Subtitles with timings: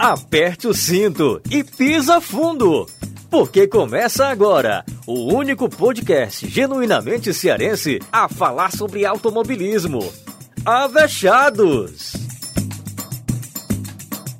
[0.00, 2.86] aperte o cinto e pisa fundo.
[3.30, 10.00] Porque começa agora o único podcast genuinamente cearense a falar sobre automobilismo.
[10.64, 12.14] Avechados!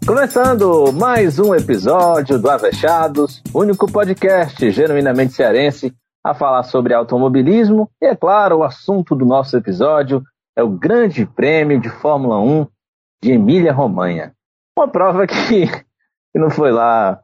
[0.06, 5.92] Começando mais um episódio do Avechados, único podcast genuinamente cearense
[6.24, 7.90] a falar sobre automobilismo.
[8.00, 10.24] E é claro, o assunto do nosso episódio
[10.56, 12.66] é o Grande Prêmio de Fórmula 1
[13.22, 14.32] de Emília-Romanha.
[14.80, 17.22] Uma prova que, que não foi lá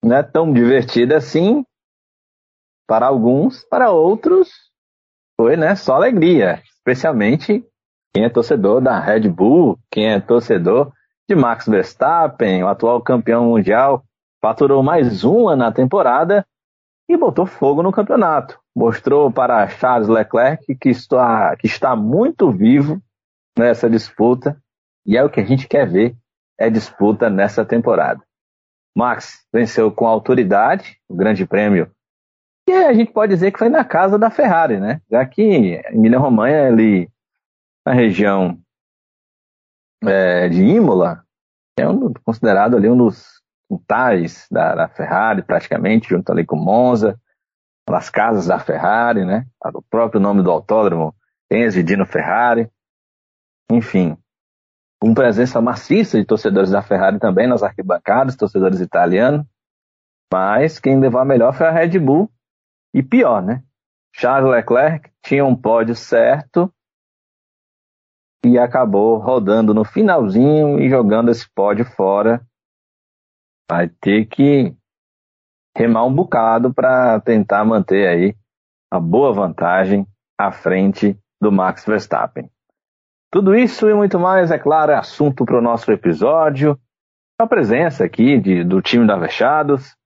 [0.00, 1.64] não é tão divertida assim.
[2.86, 4.48] Para alguns, para outros
[5.36, 7.66] foi né, só alegria, especialmente
[8.14, 10.92] quem é torcedor da Red Bull, quem é torcedor
[11.28, 14.04] de Max Verstappen, o atual campeão mundial,
[14.40, 16.46] faturou mais uma na temporada
[17.08, 18.56] e botou fogo no campeonato.
[18.72, 23.02] Mostrou para Charles Leclerc que está, que está muito vivo
[23.58, 24.56] nessa disputa.
[25.04, 26.16] E é o que a gente quer ver
[26.58, 28.22] é disputa nessa temporada.
[28.96, 31.90] Max venceu com autoridade o Grande Prêmio,
[32.66, 35.00] e a gente pode dizer que foi na casa da Ferrari, né?
[35.10, 35.42] Já que
[35.90, 37.10] Emília Romanha, ali
[37.86, 38.58] na região
[40.02, 41.24] é, de Imola,
[41.78, 47.20] é um, considerado ali um dos quintais da, da, Ferrari, praticamente, junto ali com Monza,
[47.88, 49.46] nas casas da Ferrari, né?
[49.62, 51.14] O próprio nome do autódromo,
[51.50, 52.70] Enzo Dino Ferrari.
[53.70, 54.16] Enfim,
[55.04, 59.44] com presença maciça de torcedores da Ferrari também nas arquibancadas, torcedores italianos.
[60.32, 62.32] Mas quem levou a melhor foi a Red Bull.
[62.94, 63.62] E pior, né?
[64.14, 66.72] Charles Leclerc tinha um pódio certo
[68.46, 72.40] e acabou rodando no finalzinho e jogando esse pódio fora.
[73.70, 74.74] Vai ter que
[75.76, 78.34] remar um bocado para tentar manter aí
[78.90, 80.06] a boa vantagem
[80.38, 82.50] à frente do Max Verstappen.
[83.34, 86.78] Tudo isso e muito mais, é claro, é assunto para o nosso episódio.
[87.36, 89.96] A presença aqui de, do time da Vechados,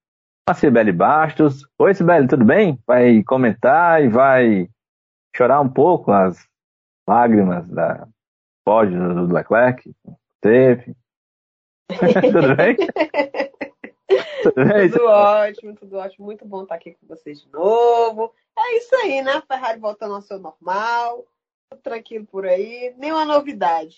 [0.48, 1.68] a Cibele Bastos.
[1.78, 2.82] Oi, Cibele, tudo bem?
[2.86, 4.70] Vai comentar e vai
[5.36, 6.42] chorar um pouco as
[7.06, 8.08] lágrimas da
[8.64, 9.94] pódio do Leclerc?
[10.40, 10.96] Teve.
[12.32, 12.76] tudo bem?
[14.42, 14.90] tudo bem?
[14.90, 16.24] Tudo ótimo, tudo ótimo.
[16.24, 18.32] Muito bom estar aqui com vocês de novo.
[18.58, 19.32] É isso aí, né?
[19.32, 21.26] A Ferrari voltando ao seu normal
[21.76, 23.96] tranquilo por aí, nenhuma novidade.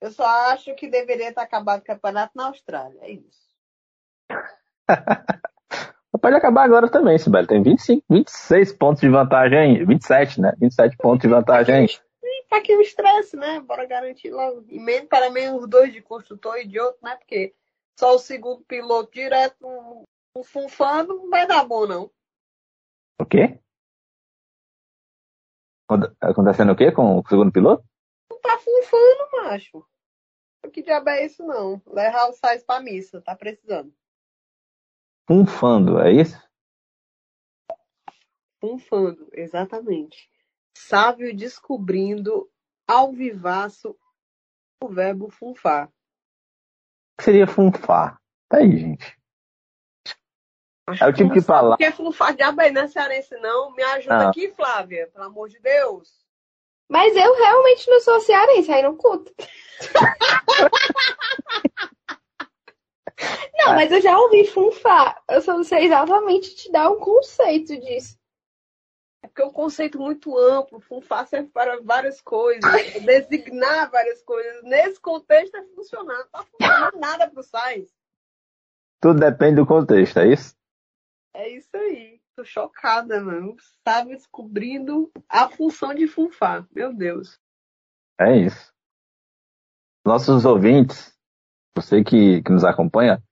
[0.00, 2.98] Eu só acho que deveria estar acabado o campeonato na Austrália.
[3.02, 3.46] É isso.
[6.20, 7.46] Pode acabar agora também, Sibeli.
[7.46, 10.52] Tem 25, 26 pontos de vantagem 27, né?
[10.58, 11.88] 27 pontos de vantagem
[12.48, 13.60] Tá aqui o estresse, né?
[13.60, 14.64] Bora garantir logo.
[14.68, 17.16] E menos para menos dois de construtor e de outro, né?
[17.16, 17.54] Porque
[17.98, 20.04] só o segundo piloto direto, um,
[20.36, 22.10] um funfando, não vai dar bom, não.
[23.20, 23.58] O quê?
[26.20, 27.84] Acontecendo o quê com o segundo piloto?
[28.30, 29.86] Não tá funfando, macho.
[30.72, 31.80] Que diabo é isso, não?
[31.86, 33.94] Levar o Sainz pra missa, tá precisando.
[35.26, 36.40] Funfando, é isso?
[38.60, 40.30] Funfando, exatamente.
[40.76, 42.50] Sávio descobrindo
[42.86, 43.96] ao vivaço
[44.82, 45.88] o verbo funfar.
[45.88, 45.92] O
[47.18, 48.20] que seria funfar?
[48.48, 49.18] Tá aí, gente.
[50.86, 51.70] Acho é o tipo que fala.
[51.70, 53.72] Não quer faz diabo aí, né, cearense, não?
[53.72, 54.28] Me ajuda ah.
[54.28, 56.24] aqui, Flávia, pelo amor de Deus.
[56.88, 59.32] Mas eu realmente não sou cearense, aí não conta.
[63.58, 65.20] não, mas eu já ouvi funfar.
[65.28, 68.16] Eu só não sei exatamente te dar um conceito disso.
[69.24, 70.78] É porque é um conceito muito amplo.
[70.78, 72.62] Funfar serve para várias coisas,
[73.02, 74.62] designar várias coisas.
[74.62, 76.18] Nesse contexto é funcionar.
[76.18, 77.92] Não tá funcionando nada pro Sainz.
[79.00, 80.55] Tudo depende do contexto, é isso?
[81.36, 82.18] É isso aí.
[82.34, 83.54] Tô chocada, mano.
[83.58, 86.66] Estava descobrindo a função de funfar.
[86.74, 87.38] Meu Deus.
[88.18, 88.72] É isso.
[90.02, 91.14] Nossos ouvintes,
[91.76, 93.22] você que, que nos acompanha,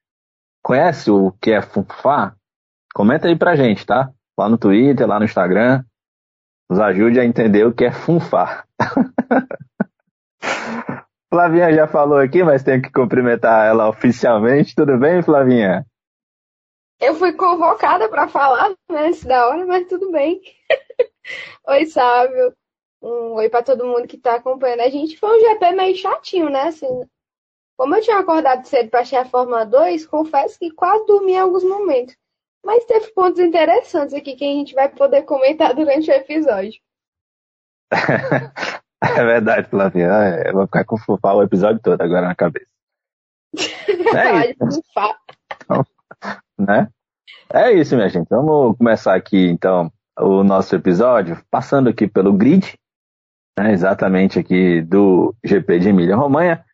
[0.62, 2.36] conhece o que é funfar?
[2.94, 4.12] Comenta aí pra gente, tá?
[4.38, 5.82] Lá no Twitter, lá no Instagram.
[6.68, 8.68] Nos ajude a entender o que é funfar.
[11.32, 14.74] Flavinha já falou aqui, mas tenho que cumprimentar ela oficialmente.
[14.74, 15.86] Tudo bem, Flavinha?
[17.00, 20.40] Eu fui convocada para falar né, antes da hora, mas tudo bem.
[21.68, 22.54] oi, Sávio.
[23.02, 25.18] Um oi para todo mundo que está acompanhando a gente.
[25.18, 26.68] Foi um GP meio chatinho, né?
[26.68, 27.06] Assim,
[27.76, 31.38] como eu tinha acordado cedo para achar a Fórmula 2, confesso que quase dormi em
[31.38, 32.16] alguns momentos.
[32.64, 36.80] Mas teve pontos interessantes aqui que a gente vai poder comentar durante o episódio.
[39.02, 40.06] é verdade, Flavinha.
[40.06, 42.66] É, eu vou ficar com o episódio todo agora na cabeça.
[44.16, 44.80] É isso.
[45.64, 45.84] Então,
[46.58, 46.88] né?
[47.52, 48.28] É isso, minha gente.
[48.28, 52.78] Vamos começar aqui, então, o nosso episódio, passando aqui pelo grid,
[53.58, 56.64] né, exatamente aqui do GP de Emília-Romanha,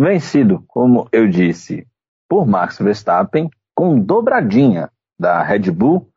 [0.00, 1.86] vencido, como eu disse,
[2.28, 6.10] por Max Verstappen com dobradinha da Red Bull.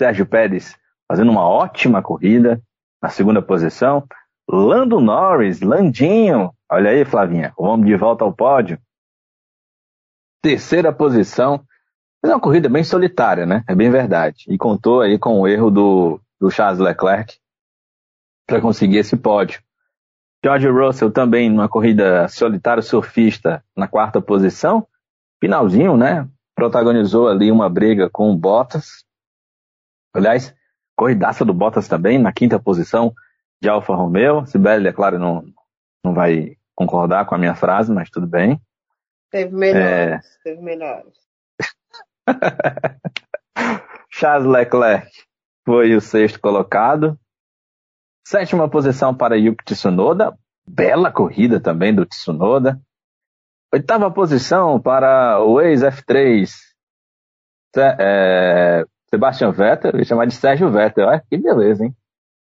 [0.00, 0.76] Sérgio Pérez
[1.06, 2.62] fazendo uma ótima corrida
[3.02, 4.06] na segunda posição.
[4.48, 8.80] Lando Norris, Landinho, olha aí, Flavinha, vamos de volta ao pódio.
[10.42, 11.62] Terceira posição.
[12.20, 13.64] Fez uma corrida bem solitária, né?
[13.66, 14.44] É bem verdade.
[14.48, 17.38] E contou aí com o erro do, do Charles Leclerc
[18.46, 19.62] para conseguir esse pódio.
[20.44, 24.86] George Russell também numa corrida solitário surfista na quarta posição.
[25.40, 26.28] Finalzinho, né?
[26.54, 29.04] Protagonizou ali uma briga com o Bottas.
[30.14, 30.54] Aliás,
[30.96, 33.14] corridaça do Bottas também na quinta posição
[33.62, 34.44] de Alfa Romeo.
[34.46, 35.44] Sibeli, é claro, não,
[36.04, 38.60] não vai concordar com a minha frase, mas tudo bem.
[39.30, 40.20] Teve melhores, é...
[40.42, 41.29] teve melhores.
[44.10, 45.10] Charles Leclerc
[45.64, 47.18] foi o sexto colocado,
[48.30, 50.38] Sétima posição para Yuki Tsunoda.
[50.64, 52.80] Bela corrida também do Tsunoda.
[53.72, 56.48] Oitava posição para o ex-F3
[57.76, 59.98] é, Sebastian Vettel.
[59.98, 61.08] Eu chamar de Sérgio Vettel.
[61.08, 61.96] Olha que beleza, hein?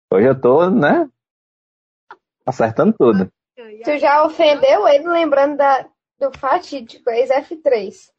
[0.10, 1.10] Hoje eu tô, né?
[2.46, 3.30] Acertando tudo.
[3.84, 5.86] Tu já ofendeu ele lembrando da,
[6.20, 8.12] do fatídico ex-F3.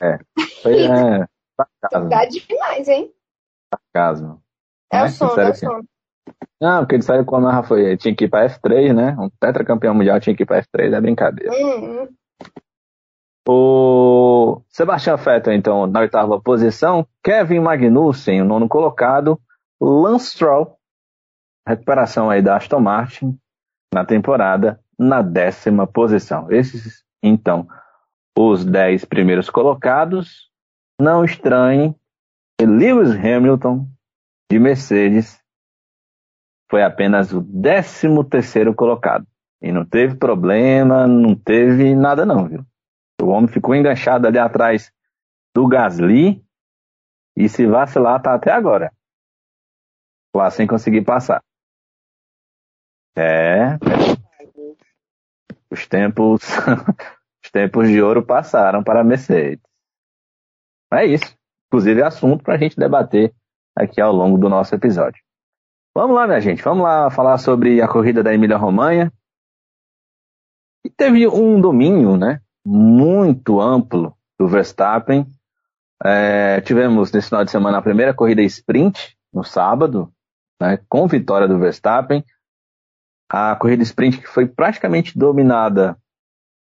[0.00, 0.18] É.
[0.62, 1.26] Foi, é,
[1.80, 2.46] sarcasmo.
[2.48, 3.12] demais, hein?
[3.72, 4.42] Sarcasmo.
[4.92, 5.80] É, é o som, é o som.
[6.60, 9.16] Não, porque ele saiu com a foi, tinha que ir pra F3, né?
[9.18, 11.52] Um tetracampeão mundial tinha que ir pra F3, é brincadeira.
[11.52, 12.08] Uhum.
[13.48, 17.06] O Sebastian Vettel, então, na oitava posição.
[17.22, 19.40] Kevin Magnussen, o nono colocado.
[19.80, 20.76] Lance Stroll,
[21.66, 23.38] recuperação aí da Aston Martin
[23.94, 26.50] na temporada, na décima posição.
[26.50, 27.68] Esses, então,
[28.36, 30.50] os dez primeiros colocados.
[31.00, 31.94] Não estranhem,
[32.60, 33.86] Lewis Hamilton,
[34.50, 35.42] de Mercedes,
[36.70, 39.26] foi apenas o 13 terceiro colocado.
[39.60, 42.64] E não teve problema, não teve nada não, viu?
[43.20, 44.92] O homem ficou enganchado ali atrás
[45.54, 46.44] do Gasly
[47.36, 48.92] e se vacilar tá até agora.
[50.34, 51.42] Lá sem conseguir passar.
[53.16, 53.78] É.
[55.70, 57.15] Os tempos, os
[57.56, 59.64] tempos de ouro passaram para a Mercedes.
[60.92, 61.34] É isso.
[61.68, 63.34] Inclusive assunto para a gente debater
[63.74, 65.22] aqui ao longo do nosso episódio.
[65.94, 69.10] Vamos lá, minha gente, vamos lá falar sobre a corrida da Emília Romanha.
[70.84, 75.26] E teve um domínio, né, muito amplo do Verstappen.
[76.04, 80.12] É, tivemos nesse final de semana a primeira corrida sprint no sábado,
[80.60, 82.22] né, com vitória do Verstappen.
[83.30, 85.96] A corrida sprint que foi praticamente dominada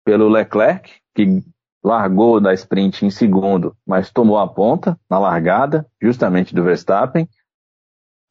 [0.08, 1.44] pelo Leclerc, que
[1.84, 7.28] largou da sprint em segundo, mas tomou a ponta na largada, justamente do Verstappen.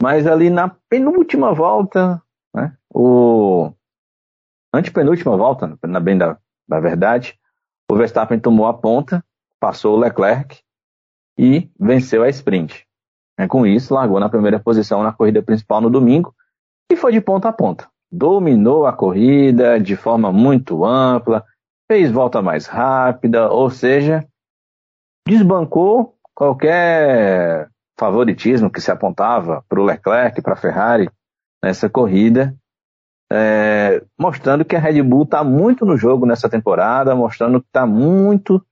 [0.02, 2.22] Mas ali na penúltima volta,
[2.54, 3.70] né, o
[4.72, 7.38] antepenúltima volta, na bem da, da verdade,
[7.90, 9.22] o Verstappen tomou a ponta,
[9.60, 10.62] passou o Leclerc
[11.38, 12.86] e venceu a sprint.
[13.50, 16.34] Com isso, largou na primeira posição na corrida principal no domingo
[16.90, 17.86] e foi de ponta a ponta.
[18.10, 21.44] Dominou a corrida de forma muito ampla,
[21.88, 24.26] fez volta mais rápida, ou seja,
[25.26, 27.68] desbancou qualquer
[27.98, 31.08] favoritismo que se apontava para o Leclerc, para a Ferrari
[31.64, 32.54] nessa corrida,
[33.32, 37.86] é, mostrando que a Red Bull está muito no jogo nessa temporada, mostrando que está
[37.86, 38.64] muito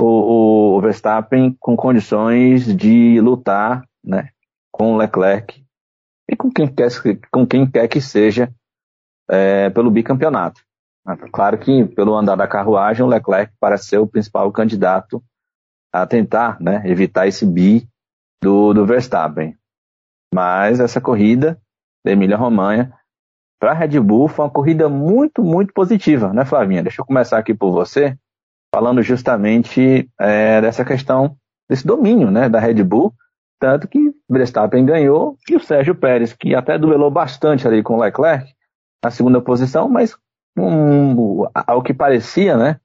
[0.00, 4.28] o, o, Verstappen com condições de lutar né,
[4.70, 5.64] com o Leclerc
[6.28, 6.88] e com quem quer,
[7.30, 8.52] com quem quer que seja
[9.28, 10.62] é, pelo bicampeonato.
[11.32, 15.22] Claro que pelo andar da carruagem o Leclerc parece ser o principal candidato
[15.92, 17.86] a tentar né, evitar esse bi
[18.42, 19.56] do, do Verstappen.
[20.32, 21.60] Mas essa corrida
[22.04, 22.92] da Emília Romanha
[23.60, 26.82] para a Red Bull foi uma corrida muito, muito positiva, né, Flavinha?
[26.82, 28.16] Deixa eu começar aqui por você,
[28.74, 31.36] falando justamente é, dessa questão,
[31.68, 33.12] desse domínio né, da Red Bull,
[33.60, 38.00] tanto que Verstappen ganhou e o Sérgio Pérez, que até duelou bastante ali com o
[38.00, 38.52] Leclerc
[39.04, 40.16] na segunda posição, mas
[40.56, 42.80] um, ao que parecia, né,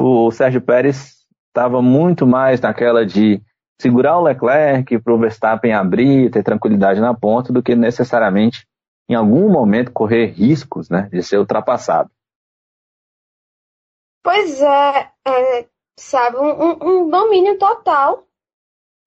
[0.00, 3.42] o Sérgio Pérez estava muito mais naquela de
[3.80, 8.66] segurar o Leclerc para o Verstappen abrir, ter tranquilidade na ponta, do que necessariamente
[9.08, 12.10] em algum momento correr riscos né, de ser ultrapassado.
[14.22, 15.66] Pois é, é
[15.98, 18.26] sabe, um, um, domínio total.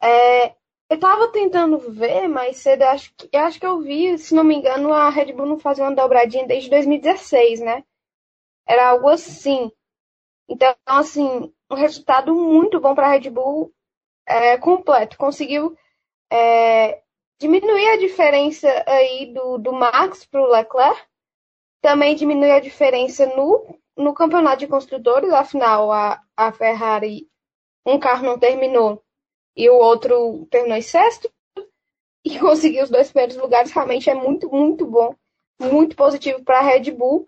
[0.01, 0.49] É,
[0.89, 4.55] eu estava tentando ver mais cedo, acho que, acho que eu vi, se não me
[4.55, 7.83] engano, a Red Bull não fazia uma dobradinha desde 2016, né?
[8.71, 9.69] Era algo assim.
[10.47, 13.73] Então, assim, um resultado muito bom para a Red Bull
[14.25, 15.17] é, completo.
[15.17, 15.75] Conseguiu
[16.31, 17.01] é,
[17.37, 21.01] diminuir a diferença aí do, do Max para o Leclerc.
[21.81, 25.33] Também diminuir a diferença no, no campeonato de construtores.
[25.33, 27.29] Afinal, a, a Ferrari
[27.85, 29.03] um carro não terminou
[29.53, 31.29] e o outro terminou em sexto
[32.23, 35.13] e conseguir os dois primeiros lugares realmente é muito, muito bom,
[35.59, 37.27] muito positivo para a Red Bull,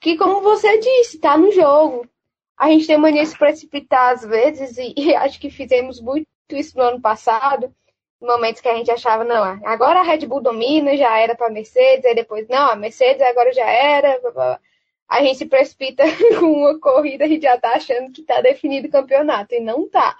[0.00, 2.08] que como você disse, está no jogo.
[2.56, 6.26] A gente tem mania de se precipitar às vezes e, e acho que fizemos muito
[6.50, 7.74] isso no ano passado,
[8.20, 11.50] momentos que a gente achava, não, agora a Red Bull domina, já era para a
[11.50, 14.60] Mercedes, aí depois, não, a Mercedes agora já era, blá, blá.
[15.08, 16.04] a gente se precipita
[16.38, 20.16] com uma corrida e já está achando que está definido o campeonato, e não está.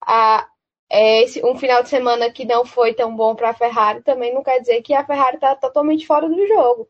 [0.00, 0.48] A,
[0.90, 4.32] é, esse, um final de semana que não foi tão bom para a Ferrari também
[4.32, 6.88] não quer dizer que a Ferrari está totalmente fora do jogo.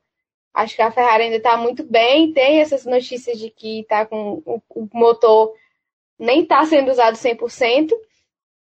[0.57, 2.33] Acho que a Ferrari ainda está muito bem.
[2.33, 5.53] Tem essas notícias de que tá com o, o motor
[6.19, 7.93] nem está sendo usado 100%,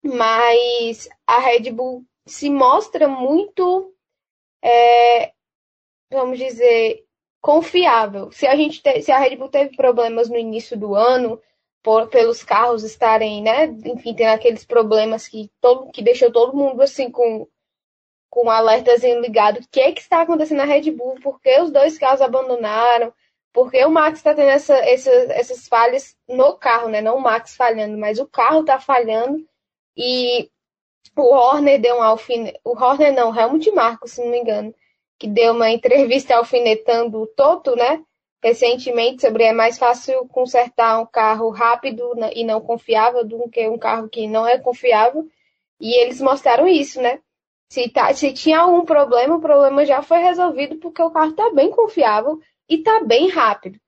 [0.03, 3.91] mas a Red Bull se mostra muito,
[4.61, 5.31] é,
[6.11, 7.03] vamos dizer,
[7.41, 8.31] confiável.
[8.31, 11.41] Se a gente te, se a Red Bull teve problemas no início do ano,
[11.81, 16.79] por, pelos carros estarem, né, enfim, tendo aqueles problemas que todo que deixou todo mundo
[16.83, 17.47] assim com
[18.31, 21.59] com um alertazinho ligado, o que é que está acontecendo na Red Bull, por que
[21.59, 23.13] os dois carros abandonaram,
[23.53, 27.01] por que o Max está tendo essa, essa, essas falhas no carro, né?
[27.01, 29.45] Não o Max falhando, mas o carro está falhando
[29.95, 30.49] e
[31.15, 34.73] o Horner deu um alfinete, o Horner não, o Helmut Marko, se não me engano,
[35.19, 38.01] que deu uma entrevista alfinetando o Toto, né?
[38.43, 43.77] recentemente sobre é mais fácil consertar um carro rápido e não confiável do que um
[43.77, 45.27] carro que não é confiável.
[45.79, 47.19] E eles mostraram isso, né?
[47.71, 51.49] Se, tá, se tinha algum problema, o problema já foi resolvido porque o carro está
[51.51, 52.37] bem confiável
[52.67, 53.79] e está bem rápido.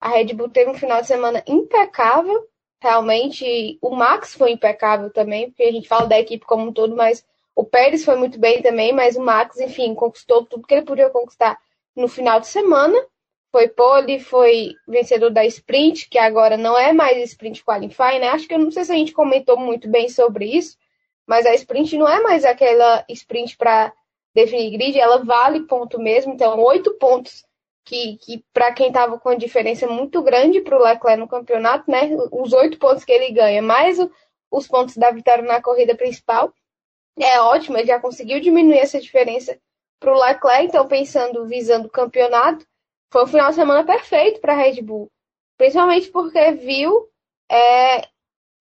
[0.00, 2.46] A Red Bull teve um final de semana impecável,
[2.80, 3.80] realmente.
[3.82, 7.26] O Max foi impecável também, porque a gente fala da equipe como um todo, mas
[7.52, 11.10] o Pérez foi muito bem também, mas o Max, enfim, conquistou tudo que ele podia
[11.10, 11.58] conquistar
[11.96, 12.96] no final de semana
[13.50, 18.28] foi pole, foi vencedor da sprint, que agora não é mais sprint qualify, né?
[18.28, 20.78] Acho que eu não sei se a gente comentou muito bem sobre isso,
[21.26, 23.92] mas a sprint não é mais aquela sprint para
[24.34, 27.44] definir grid, ela vale ponto mesmo, então oito pontos
[27.84, 31.90] que, que para quem estava com uma diferença muito grande para o Leclerc no campeonato,
[31.90, 32.10] né?
[32.30, 34.10] Os oito pontos que ele ganha, mais o,
[34.50, 36.52] os pontos da vitória na corrida principal,
[37.18, 39.58] é ótimo, ele já conseguiu diminuir essa diferença
[40.00, 42.66] para o Leclerc, então pensando, visando o campeonato,
[43.10, 45.10] foi um final de semana perfeito para a Red Bull.
[45.58, 47.08] Principalmente porque viu
[47.50, 48.08] é,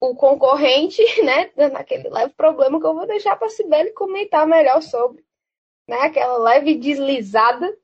[0.02, 4.82] o concorrente, né, naquele leve problema que eu vou deixar para a Sibeli comentar melhor
[4.82, 5.24] sobre.
[5.88, 7.78] Né, aquela leve deslizada,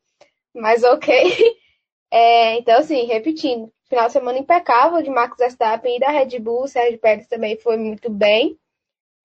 [0.53, 1.07] mas ok.
[2.09, 6.65] É, então, assim, repetindo, final de semana impecável de Marcos Verstappen e da Red Bull,
[6.65, 8.57] Sérgio Pérez também foi muito bem.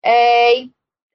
[0.05, 0.65] É,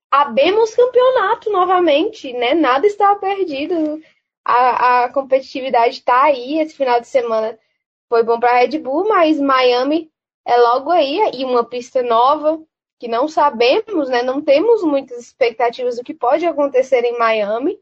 [0.10, 2.54] abemos campeonato novamente, né?
[2.54, 4.02] Nada estava perdido
[4.46, 6.58] a, a competitividade está aí.
[6.58, 7.60] Esse final de semana
[8.08, 10.10] foi bom para a Red Bull, mas Miami
[10.48, 12.58] é logo aí e uma pista nova
[12.98, 14.24] que não sabemos, né?
[14.24, 17.78] Não temos muitas expectativas do que pode acontecer em Miami.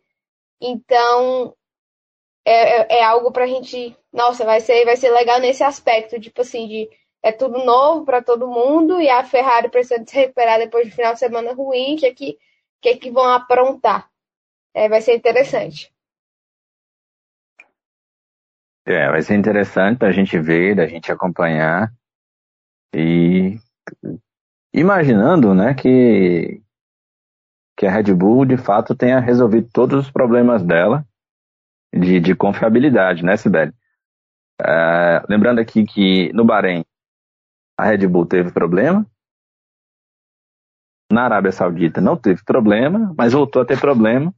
[0.60, 1.56] Então
[2.44, 6.20] é, é, é algo para a gente, nossa, vai ser vai ser legal nesse aspecto,
[6.20, 6.90] tipo assim de
[7.22, 10.96] é tudo novo para todo mundo e a Ferrari precisa se recuperar depois de um
[10.96, 12.38] final de semana ruim, que é que
[12.82, 14.10] que, é que vão aprontar.
[14.74, 15.94] É, vai ser interessante.
[18.86, 21.92] É, vai ser interessante a gente ver, a gente acompanhar
[22.94, 23.58] e
[24.74, 26.62] imaginando, né, que
[27.78, 31.06] que a Red Bull de fato tenha resolvido todos os problemas dela
[31.94, 33.74] de, de confiabilidade, né, Sibeli?
[34.62, 36.86] É, lembrando aqui que no Bahrein
[37.78, 39.06] a Red Bull teve problema,
[41.12, 44.34] na Arábia Saudita não teve problema, mas voltou a ter problema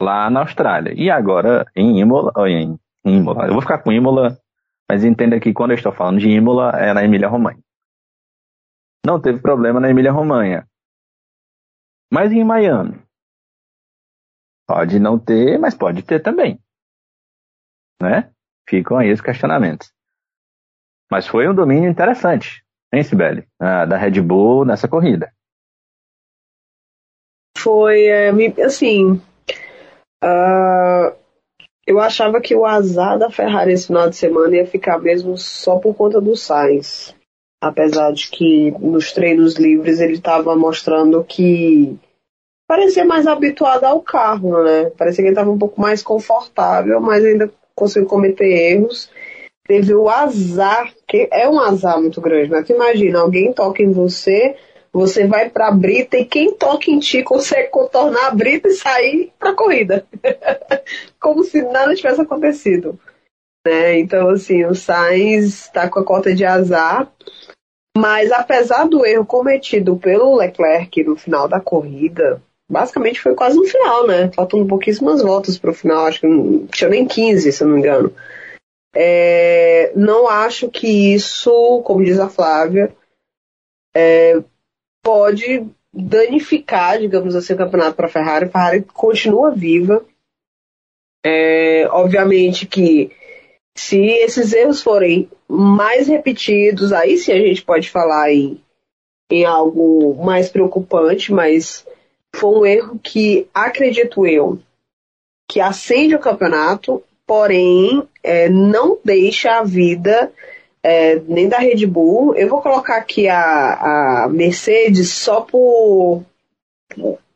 [0.00, 0.92] lá na Austrália.
[0.94, 3.46] E agora em Imola, em Imola.
[3.46, 4.38] Eu vou ficar com Imola,
[4.92, 7.58] mas entenda que quando eu estou falando de Imola, é na Emília-Romanha.
[9.06, 10.68] Não teve problema na Emília-Romanha.
[12.12, 13.02] Mas em Miami?
[14.68, 16.60] Pode não ter, mas pode ter também.
[18.02, 18.30] Né?
[18.68, 19.90] Ficam aí os questionamentos.
[21.10, 23.48] Mas foi um domínio interessante, hein, Sibeli?
[23.58, 25.32] Ah, da Red Bull nessa corrida.
[27.56, 28.28] Foi, é,
[28.62, 29.12] assim,
[30.22, 31.21] uh,
[31.86, 35.76] eu achava que o azar da Ferrari esse final de semana ia ficar mesmo só
[35.76, 37.14] por conta do Sainz.
[37.60, 41.96] Apesar de que nos treinos livres ele estava mostrando que
[42.66, 44.90] parecia mais habituado ao carro, né?
[44.96, 49.10] Parecia que ele estava um pouco mais confortável, mas ainda conseguiu cometer erros.
[49.66, 52.62] Teve o azar, que é um azar muito grande, né?
[52.62, 54.56] Tu imagina, alguém toca em você,
[54.92, 58.72] você vai para a brita e quem toca em ti consegue contornar a brita e
[58.72, 60.06] sair para a corrida.
[61.18, 62.98] Como se nada tivesse acontecido.
[63.66, 63.98] Né?
[63.98, 67.10] Então, assim, o Sainz está com a cota de azar.
[67.96, 73.64] Mas apesar do erro cometido pelo Leclerc no final da corrida, basicamente foi quase no
[73.64, 74.30] final, né?
[74.34, 77.74] Faltando pouquíssimas voltas para o final, acho que não tinha nem 15, se eu não
[77.74, 78.14] me engano.
[78.94, 82.94] É, não acho que isso, como diz a Flávia,
[83.94, 84.42] é,
[85.02, 88.46] pode danificar, digamos assim, o campeonato para a Ferrari.
[88.46, 90.04] A Ferrari continua viva.
[91.24, 93.10] É, obviamente que
[93.74, 98.60] se esses erros forem mais repetidos, aí sim a gente pode falar em,
[99.30, 101.86] em algo mais preocupante, mas
[102.34, 104.58] foi um erro que, acredito eu,
[105.48, 110.32] que acende o campeonato, porém é, não deixa a vida
[110.82, 112.34] é, nem da Red Bull.
[112.34, 116.24] Eu vou colocar aqui a, a Mercedes só por,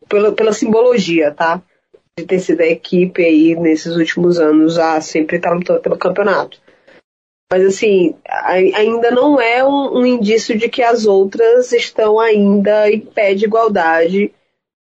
[0.09, 1.63] pela, pela simbologia, tá?
[2.19, 6.61] De ter sido a equipe aí nesses últimos anos a sempre estar lutando pelo campeonato.
[7.53, 8.17] Mas assim,
[8.75, 13.45] ainda não é um, um indício de que as outras estão ainda em pé de
[13.45, 14.35] igualdade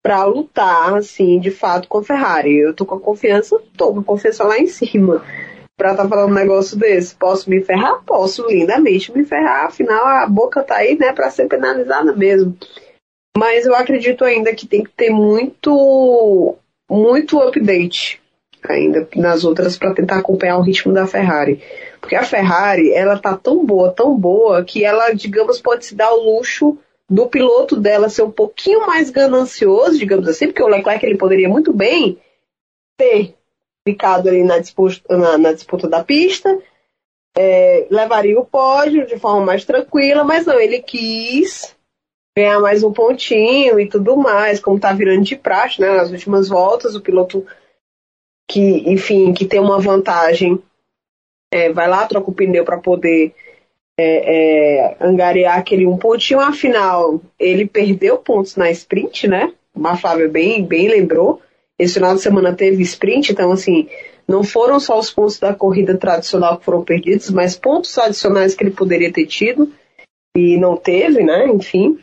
[0.01, 2.55] para lutar, assim, de fato, com a Ferrari.
[2.55, 5.21] Eu tô com a confiança, tô com a confiança lá em cima
[5.83, 7.13] pra tá falando um negócio desse.
[7.13, 8.01] Posso me ferrar?
[8.05, 12.57] Posso lindamente me ferrar, afinal a boca tá aí, né, para ser penalizada mesmo.
[13.37, 16.55] Mas eu acredito ainda que tem que ter muito,
[16.89, 18.21] muito update
[18.63, 21.61] ainda nas outras para tentar acompanhar o ritmo da Ferrari.
[21.99, 26.13] Porque a Ferrari, ela tá tão boa, tão boa, que ela, digamos, pode se dar
[26.13, 26.77] o luxo
[27.09, 31.49] do piloto dela ser um pouquinho mais ganancioso, digamos assim, porque o Leclerc ele poderia
[31.49, 32.17] muito bem
[32.97, 33.35] ter
[33.87, 36.57] ficado ali na disputa, na, na disputa da pista,
[37.37, 41.75] é, levaria o pódio de forma mais tranquila, mas não, ele quis
[42.35, 46.49] ganhar mais um pontinho e tudo mais, como tá virando de praxe, né, nas últimas
[46.49, 47.45] voltas, o piloto
[48.49, 50.61] que, enfim, que tem uma vantagem,
[51.51, 53.33] é, vai lá, troca o pneu para poder
[53.97, 59.53] é, é, angariar aquele um pontinho, afinal, ele perdeu pontos na sprint, né?
[59.75, 61.41] Uma Flávia bem, bem lembrou.
[61.83, 63.89] Esse final de semana teve sprint, então assim,
[64.27, 68.63] não foram só os pontos da corrida tradicional que foram perdidos, mas pontos adicionais que
[68.63, 69.71] ele poderia ter tido
[70.35, 71.47] e não teve, né?
[71.47, 71.99] Enfim.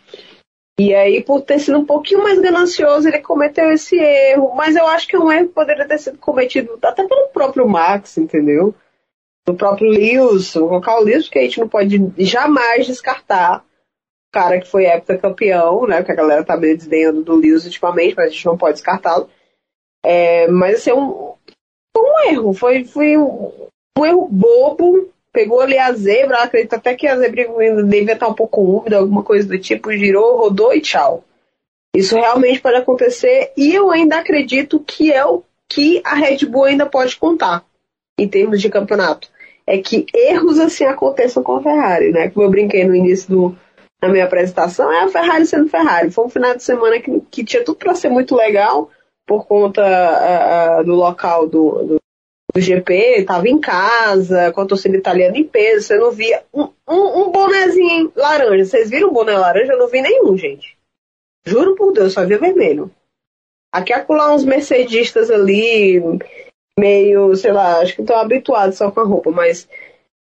[0.79, 4.55] E aí, por ter sido um pouquinho mais ganancioso, ele cometeu esse erro.
[4.55, 8.75] Mas eu acho que um erro poderia ter sido cometido até pelo próprio Max, entendeu?
[9.47, 10.69] do próprio Lewis, o
[11.01, 14.87] Lewis, porque a gente não pode jamais descartar o cara que foi
[15.21, 15.99] campeão, né?
[15.99, 19.29] Porque a galera tá meio desdenhando do Lewis ultimamente, mas a gente não pode descartá-lo.
[20.05, 21.35] É, mas assim, um,
[21.97, 25.11] um erro, foi, foi um, um, erro bobo.
[25.33, 27.47] Pegou ali a zebra, acredito até que a zebra
[27.85, 31.23] devia estar um pouco úmida, alguma coisa do tipo, girou, rodou e tchau.
[31.95, 36.65] Isso realmente pode acontecer e eu ainda acredito que é o que a Red Bull
[36.65, 37.65] ainda pode contar
[38.19, 39.29] em termos de campeonato.
[39.67, 42.29] É que erros assim aconteçam com a Ferrari, né?
[42.31, 43.57] Como eu brinquei no início do,
[44.01, 46.11] da minha apresentação, é a Ferrari sendo Ferrari.
[46.11, 48.91] Foi um final de semana que, que tinha tudo para ser muito legal
[49.31, 49.81] por conta
[50.81, 51.97] uh, do local do, do,
[52.53, 56.65] do GP, estava em casa, com a torcida italiana em peso, você não via um,
[56.89, 58.65] um, um bonezinho laranja.
[58.65, 59.75] Vocês viram o boné laranja?
[59.75, 60.77] Eu não vi nenhum, gente.
[61.47, 62.91] Juro por Deus, só via vermelho.
[63.73, 66.03] Aqui acolá uns mercedistas ali,
[66.77, 69.69] meio, sei lá, acho que estão habituados só com a roupa, mas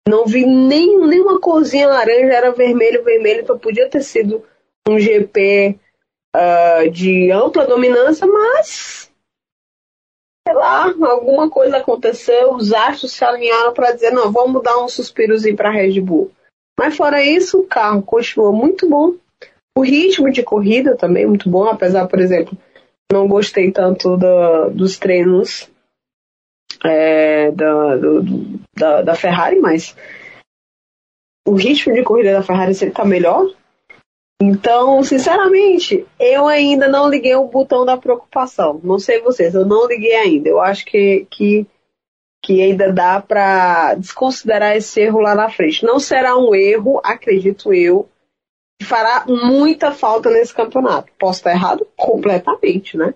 [0.09, 4.45] não vi nem, nenhuma corzinha laranja, era vermelho, vermelho, então podia ter sido
[4.89, 5.77] um GP
[6.35, 9.11] uh, de ampla dominância, mas
[10.47, 14.89] sei lá, alguma coisa aconteceu, os astros se alinharam para dizer, não, vamos dar um
[14.89, 16.33] suspirozinho para Red Bull.
[16.79, 19.15] Mas fora isso, o carro continuou muito bom.
[19.77, 22.57] O ritmo de corrida também muito bom, apesar, por exemplo,
[23.11, 25.71] não gostei tanto do, dos treinos
[26.85, 28.23] é, da, do,
[28.77, 29.97] da, da, Ferrari, mas
[31.47, 33.47] o ritmo de corrida da Ferrari sempre está melhor.
[34.43, 38.81] Então, sinceramente, eu ainda não liguei o botão da preocupação.
[38.83, 40.49] Não sei vocês, eu não liguei ainda.
[40.49, 41.67] Eu acho que, que,
[42.43, 45.85] que ainda dá para desconsiderar esse erro lá na frente.
[45.85, 48.09] Não será um erro, acredito eu,
[48.81, 51.13] que fará muita falta nesse campeonato.
[51.19, 51.87] Posso estar errado?
[51.97, 53.15] Completamente, né?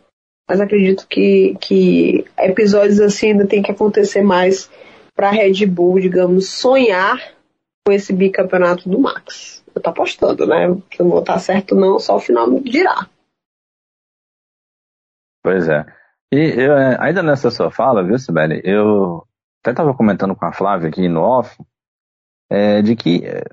[0.49, 4.71] mas acredito que, que episódios assim ainda tem que acontecer mais
[5.15, 7.36] para Red Bull, digamos, sonhar
[7.87, 9.65] com esse bicampeonato do Max.
[9.73, 10.67] Eu tô apostando, né?
[10.93, 13.09] Se não vou estar certo não, só o final dirá.
[15.41, 15.87] Pois é.
[16.33, 19.25] E eu, é, ainda nessa sua fala, viu, Sibeli, eu
[19.63, 21.57] até estava comentando com a Flávia aqui no off,
[22.51, 23.45] é, de que é,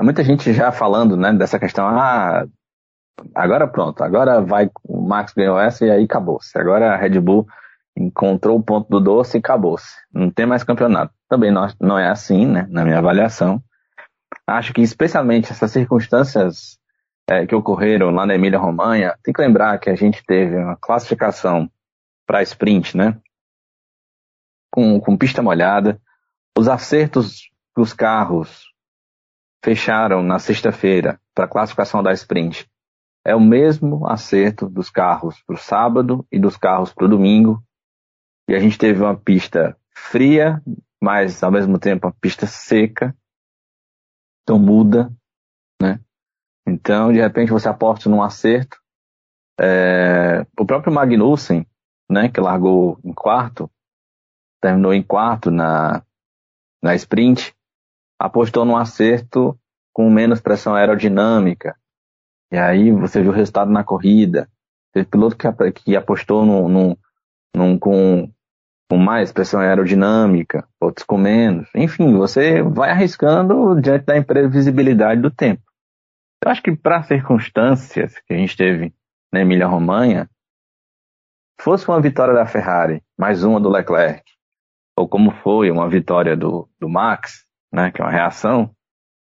[0.00, 2.44] muita gente já falando né, dessa questão, ah,
[3.32, 6.58] agora pronto, agora vai, o Max ganhou essa e aí acabou-se.
[6.58, 7.46] Agora a Red Bull
[7.98, 9.96] encontrou o ponto do doce e acabou-se.
[10.12, 11.12] Não tem mais campeonato.
[11.28, 13.62] Também não, não é assim, né, na minha avaliação.
[14.46, 16.78] acho que especialmente essas circunstâncias
[17.28, 20.76] é, que ocorreram lá na Emília Romanha, tem que lembrar que a gente teve uma
[20.76, 21.70] classificação
[22.26, 23.18] para sprint, né?
[24.70, 26.00] Com, com pista molhada.
[26.56, 28.72] Os acertos dos carros
[29.62, 32.66] fecharam na sexta-feira para a classificação da sprint.
[33.24, 37.62] É o mesmo acerto dos carros para o sábado e dos carros para o domingo.
[38.48, 40.62] E a gente teve uma pista fria,
[41.00, 43.14] mas ao mesmo tempo uma pista seca.
[44.42, 45.12] Então muda,
[45.80, 46.00] né?
[46.66, 48.78] Então, de repente, você aposta num acerto.
[49.60, 51.66] É, o próprio Magnussen,
[52.10, 53.70] né, que largou em quarto,
[54.60, 56.02] terminou em quarto na,
[56.82, 57.54] na sprint,
[58.18, 59.58] apostou num acerto
[59.92, 61.76] com menos pressão aerodinâmica.
[62.50, 64.48] E aí você viu o resultado na corrida.
[64.92, 66.96] Teve piloto que, que apostou num, num,
[67.54, 68.32] num, com,
[68.88, 71.68] com mais pressão aerodinâmica, outros com menos.
[71.74, 75.62] Enfim, você vai arriscando diante da imprevisibilidade do tempo.
[76.42, 78.94] Eu acho que para circunstâncias que a gente teve
[79.32, 80.28] na Emília-Romanha,
[81.60, 84.22] fosse uma vitória da Ferrari, mais uma do Leclerc,
[84.96, 88.70] ou como foi uma vitória do, do Max, né, que é uma reação,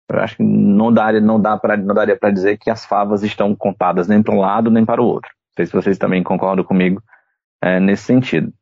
[0.10, 3.24] eu acho que não daria, não dá pra, não daria para dizer que as favas
[3.24, 5.30] estão contadas nem para um lado nem para o outro.
[5.30, 7.02] Não sei se vocês também concordam comigo
[7.62, 8.54] é, nesse sentido.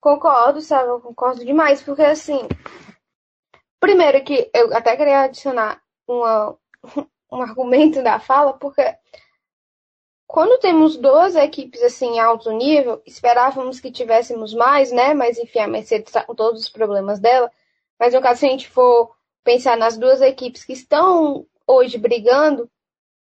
[0.00, 0.88] Concordo, sabe?
[0.88, 2.46] Eu concordo demais, porque assim,
[3.80, 6.56] primeiro que eu até queria adicionar uma,
[7.30, 8.82] um argumento da fala, porque
[10.26, 15.14] quando temos duas equipes assim em alto nível, esperávamos que tivéssemos mais, né?
[15.14, 17.50] Mas enfim, a Mercedes está com todos os problemas dela.
[17.98, 22.70] Mas no caso, se a gente for pensar nas duas equipes que estão hoje brigando,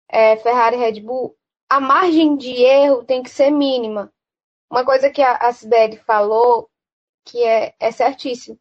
[0.08, 1.36] é, Ferrari e Red Bull,
[1.68, 4.12] a margem de erro tem que ser mínima.
[4.72, 6.66] Uma coisa que a, a Sibeli falou,
[7.26, 8.58] que é, é certíssimo.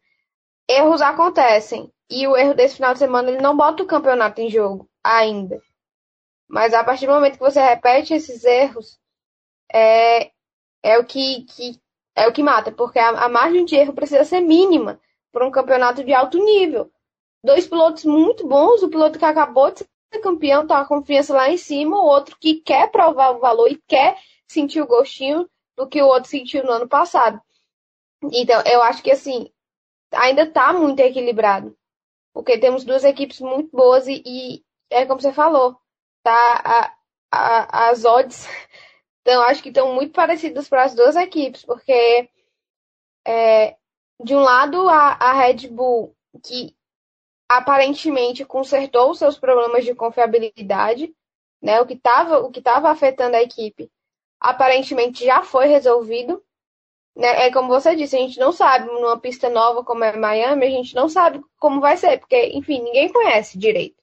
[0.68, 1.90] Erros acontecem.
[2.10, 5.58] E o erro desse final de semana, ele não bota o campeonato em jogo ainda.
[6.46, 9.00] Mas a partir do momento que você repete esses erros,
[9.72, 10.30] é,
[10.82, 11.80] é o que, que
[12.14, 15.00] é o que mata, porque a, a margem de erro precisa ser mínima
[15.32, 16.92] para um campeonato de alto nível.
[17.42, 21.32] Dois pilotos muito bons, o piloto que acabou de ser campeão tá com a confiança
[21.32, 25.48] lá em cima, o outro que quer provar o valor e quer sentir o gostinho
[25.82, 27.40] do que o outro sentiu no ano passado.
[28.32, 29.50] Então, eu acho que assim,
[30.12, 31.76] ainda está muito equilibrado.
[32.32, 35.76] Porque temos duas equipes muito boas e, e é como você falou,
[36.22, 36.62] tá?
[36.64, 36.94] A,
[37.30, 38.46] a, as odds
[39.22, 42.30] então, acho que estão muito parecidas para as duas equipes, porque
[43.26, 43.76] é,
[44.22, 46.74] de um lado a, a Red Bull, que
[47.48, 51.14] aparentemente consertou os seus problemas de confiabilidade,
[51.60, 51.80] né?
[51.80, 53.90] O que estava o que estava afetando a equipe,
[54.42, 56.42] aparentemente já foi resolvido.
[57.16, 57.46] Né?
[57.46, 60.70] É como você disse, a gente não sabe numa pista nova como é Miami, a
[60.70, 63.96] gente não sabe como vai ser, porque enfim ninguém conhece direito.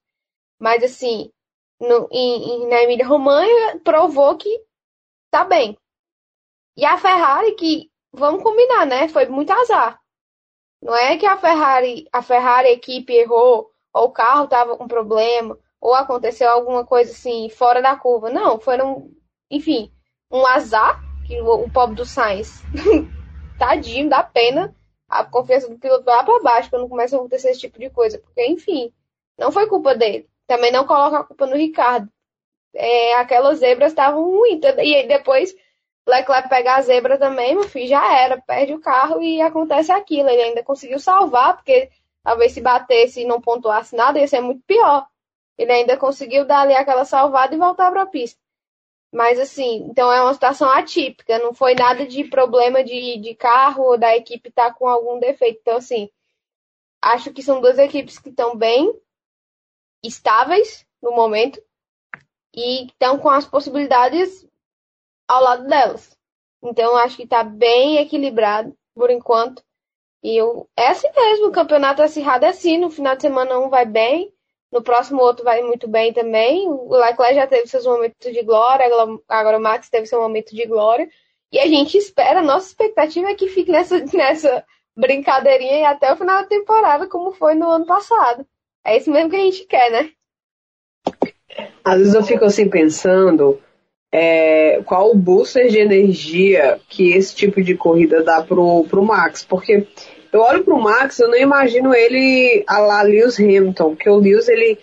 [0.59, 1.31] Mas assim,
[1.79, 4.49] no, em, na Emília Romanha provou que
[5.31, 5.77] tá bem.
[6.77, 9.07] E a Ferrari, que, vamos combinar, né?
[9.09, 9.99] Foi muito azar.
[10.81, 14.87] Não é que a Ferrari, a Ferrari a equipe errou, ou o carro tava com
[14.87, 18.29] problema, ou aconteceu alguma coisa assim, fora da curva.
[18.29, 19.11] Não, foram,
[19.51, 19.91] enfim,
[20.31, 22.61] um azar, que o, o pobre do Sainz,
[23.57, 24.75] tadinho, dá pena
[25.09, 28.19] a confiança do piloto lá para baixo quando começa a acontecer esse tipo de coisa.
[28.19, 28.93] Porque, enfim,
[29.37, 30.29] não foi culpa dele.
[30.45, 32.07] Também não coloca a culpa no Ricardo.
[32.73, 34.61] É, aquelas zebras estavam ruins.
[34.63, 35.55] E aí depois
[36.07, 38.39] Leclerc pega a zebra também, meu filho, já era.
[38.39, 40.29] Perde o carro e acontece aquilo.
[40.29, 41.89] Ele ainda conseguiu salvar, porque
[42.23, 45.07] talvez se batesse e não pontuasse nada, ia ser muito pior.
[45.57, 48.39] Ele ainda conseguiu dar ali aquela salvada e voltar para a pista.
[49.11, 53.83] Mas assim, então é uma situação atípica, não foi nada de problema de, de carro
[53.83, 55.59] ou da equipe estar tá com algum defeito.
[55.61, 56.09] Então, assim,
[57.01, 58.93] acho que são duas equipes que estão bem,
[60.03, 61.61] estáveis no momento
[62.55, 64.47] e estão com as possibilidades
[65.27, 66.15] ao lado delas.
[66.61, 69.63] Então, acho que está bem equilibrado por enquanto.
[70.21, 72.77] E eu, é assim mesmo, o campeonato acirrado é assim.
[72.77, 74.33] No final de semana um vai bem,
[74.71, 76.67] no próximo outro vai muito bem também.
[76.67, 78.85] O Leclerc já teve seus momentos de glória,
[79.27, 81.09] agora o Max teve seu momento de glória.
[81.51, 84.63] E a gente espera, nossa expectativa é que fique nessa, nessa
[84.95, 88.45] brincadeirinha até o final da temporada, como foi no ano passado.
[88.85, 90.11] É isso mesmo que a gente quer, né?
[91.83, 93.59] Às vezes eu fico assim pensando
[94.11, 99.43] é, qual o booster de energia que esse tipo de corrida dá pro, pro Max,
[99.43, 99.87] porque
[100.31, 104.47] eu olho pro Max, eu não imagino ele a lá Lewis Hamilton, porque o Lewis
[104.47, 104.77] ele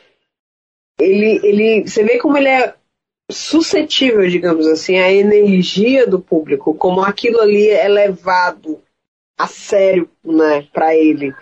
[0.98, 2.74] ele ele você vê como ele é
[3.30, 8.80] suscetível, digamos assim, à energia do público, como aquilo ali é levado
[9.38, 11.34] a sério, né, para ele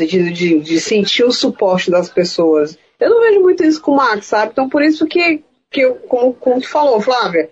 [0.00, 2.78] sentido de, de sentir o suporte das pessoas.
[2.98, 4.52] Eu não vejo muito isso com o Max, sabe?
[4.52, 7.50] Então por isso que, que eu, como, como tu falou, Flávia,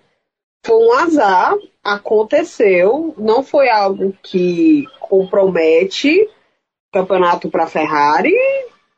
[0.64, 8.34] foi um azar, aconteceu, não foi algo que compromete o campeonato para Ferrari.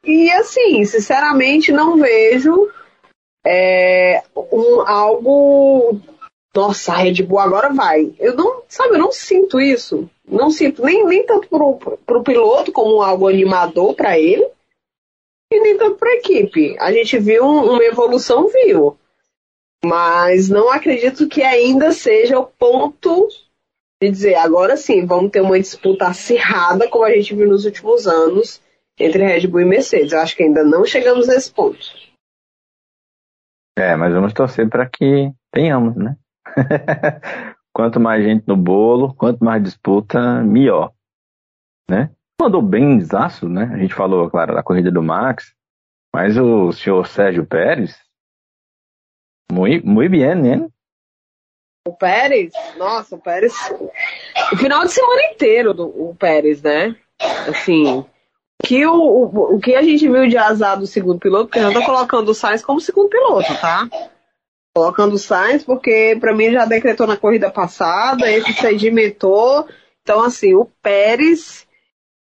[0.04, 2.68] E assim, sinceramente, não vejo
[3.46, 6.00] é, um, algo.
[6.54, 8.12] Nossa, a Red Bull agora vai.
[8.18, 10.08] Eu não, sabe, eu não sinto isso.
[10.26, 14.46] Não sinto nem, nem tanto pro, pro piloto como algo animador para ele,
[15.50, 16.76] e nem tanto para a equipe.
[16.78, 18.96] A gente viu uma evolução, viu.
[19.84, 23.28] Mas não acredito que ainda seja o ponto
[24.00, 28.06] de dizer, agora sim, vamos ter uma disputa acirrada, como a gente viu nos últimos
[28.06, 28.60] anos,
[28.98, 30.12] entre Red Bull e Mercedes.
[30.12, 31.78] Eu acho que ainda não chegamos nesse ponto.
[33.76, 36.16] É, mas vamos torcer para que tenhamos, né?
[37.72, 40.92] quanto mais gente no bolo, quanto mais disputa, melhor.
[41.90, 42.10] Né?
[42.40, 43.70] Mandou bem zaço, né?
[43.72, 45.54] A gente falou, claro, da corrida do Max,
[46.14, 47.96] mas o senhor Sérgio Pérez
[49.50, 50.68] Muito, muito bem, né?
[51.86, 53.52] O Pérez, nossa, o Pérez.
[54.52, 56.96] O final de semana inteiro do o Pérez, né?
[57.48, 58.04] Assim,
[58.62, 61.64] que o, o, o que a gente viu de azar do segundo piloto, porque eu
[61.64, 63.88] não tô colocando o Sainz como segundo piloto, tá?
[64.74, 69.66] Colocando o Sainz, porque para mim já decretou na corrida passada, esse sedimentou.
[70.02, 71.66] Então, assim, o Pérez,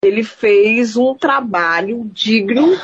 [0.03, 2.77] ele fez um trabalho digno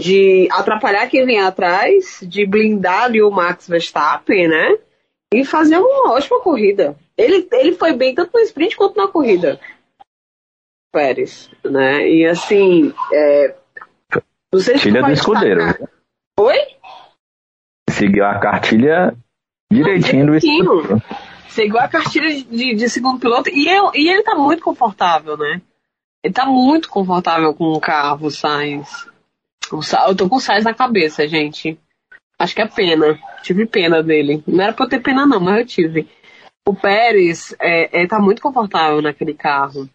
[0.00, 4.78] de atrapalhar quem vem atrás, de blindar ali o Max Verstappen, né?
[5.32, 6.96] E fazer uma ótima corrida.
[7.16, 9.60] Ele, ele foi bem tanto no sprint quanto na corrida.
[10.92, 12.08] Pérez, né?
[12.08, 13.54] E assim, é,
[14.52, 15.62] não sei se Filha do escudeiro.
[16.38, 16.58] Oi?
[17.88, 19.14] Seguiu a cartilha
[19.70, 21.02] direitinho do escudeiro.
[21.48, 25.60] Seguiu a cartilha de, de segundo piloto e, eu, e ele tá muito confortável, né?
[26.24, 28.30] Ele tá muito confortável com o carro,
[29.72, 31.78] Eu tô com o Sainz na cabeça, gente.
[32.38, 33.18] Acho que é pena.
[33.42, 34.42] Tive pena dele.
[34.46, 36.08] Não era pra eu ter pena, não, mas eu tive.
[36.66, 39.88] O Pérez é, é, tá muito confortável naquele carro.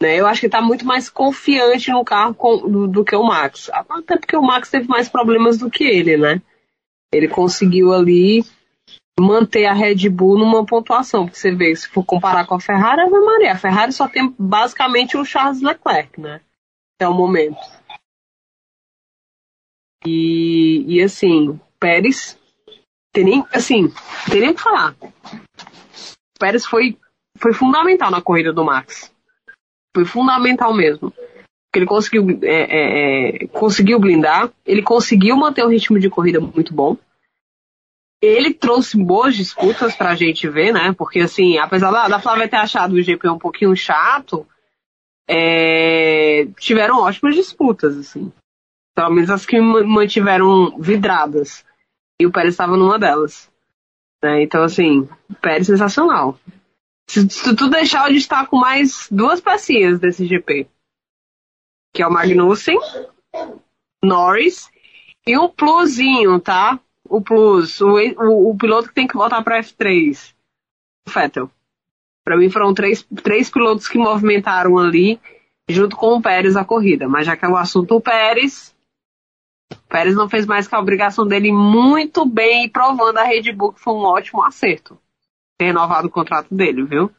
[0.00, 0.16] Né?
[0.16, 3.70] Eu acho que está muito mais confiante no carro com, do, do, que o Max.
[3.72, 6.40] Até porque o Max teve mais problemas do que ele, né?
[7.12, 8.44] Ele conseguiu ali
[9.18, 11.26] manter a Red Bull numa pontuação.
[11.26, 13.52] Porque você vê, se for comparar com a Ferrari, a Maria.
[13.52, 16.40] A Ferrari só tem basicamente o Charles Leclerc, né?
[16.96, 17.58] Até o momento.
[20.04, 22.38] E, e assim, Pérez,
[23.12, 23.92] tem nem, assim,
[24.30, 24.94] tem nem o que falar.
[26.38, 26.96] Pérez foi,
[27.38, 29.12] foi fundamental na corrida do Max.
[29.94, 31.10] Foi fundamental mesmo.
[31.10, 36.40] Porque ele conseguiu, é, é, é, conseguiu blindar, ele conseguiu manter um ritmo de corrida
[36.40, 36.96] muito bom.
[38.20, 40.92] Ele trouxe boas disputas pra gente ver, né?
[40.96, 44.46] Porque, assim, apesar da, da Flávia ter achado o GP um pouquinho chato,
[45.28, 48.32] é, tiveram ótimas disputas, assim.
[49.00, 51.64] Pelo menos as que mantiveram vidradas.
[52.20, 53.50] E o Pérez estava numa delas.
[54.22, 54.42] Né?
[54.42, 55.08] Então, assim,
[55.40, 56.38] Pérez sensacional.
[57.08, 60.68] Se, se tu deixar, a gente tá mais duas pecinhas desse GP.
[61.94, 62.78] Que é o Magnussen,
[64.04, 64.70] Norris
[65.26, 66.78] e um plusinho, tá?
[67.08, 70.34] O plus, o, o, o piloto que tem que voltar para F3,
[71.08, 71.50] o Vettel.
[72.22, 75.18] Para mim foram três, três pilotos que movimentaram ali,
[75.70, 77.08] junto com o Pérez, a corrida.
[77.08, 78.78] Mas já que é o assunto o Pérez,
[79.88, 83.80] Pérez não fez mais que a obrigação dele muito bem, provando a Red Bull que
[83.80, 84.98] foi um ótimo acerto
[85.60, 87.10] ter renovado o contrato dele, viu?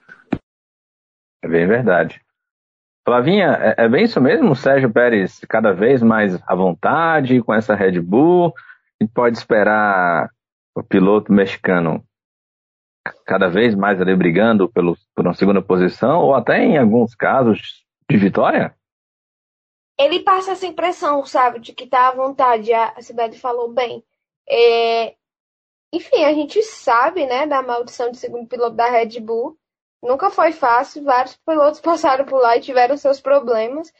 [1.43, 2.19] É bem verdade.
[3.05, 4.51] Flavinha, é, é bem isso mesmo?
[4.51, 8.51] O Sérgio Pérez cada vez mais à vontade com essa Red Bull.
[8.99, 10.29] Gente pode esperar
[10.75, 12.03] o piloto mexicano
[13.25, 17.83] cada vez mais ali brigando pelo, por uma segunda posição ou até em alguns casos
[18.09, 18.73] de vitória?
[20.03, 22.73] Ele passa essa impressão, sabe, de que tá à vontade.
[22.73, 24.03] A cidade falou bem.
[24.49, 25.15] É,
[25.93, 29.57] enfim, a gente sabe, né, da maldição de segundo piloto da Red Bull.
[30.01, 33.93] Nunca foi fácil, vários pilotos passaram por lá e tiveram seus problemas,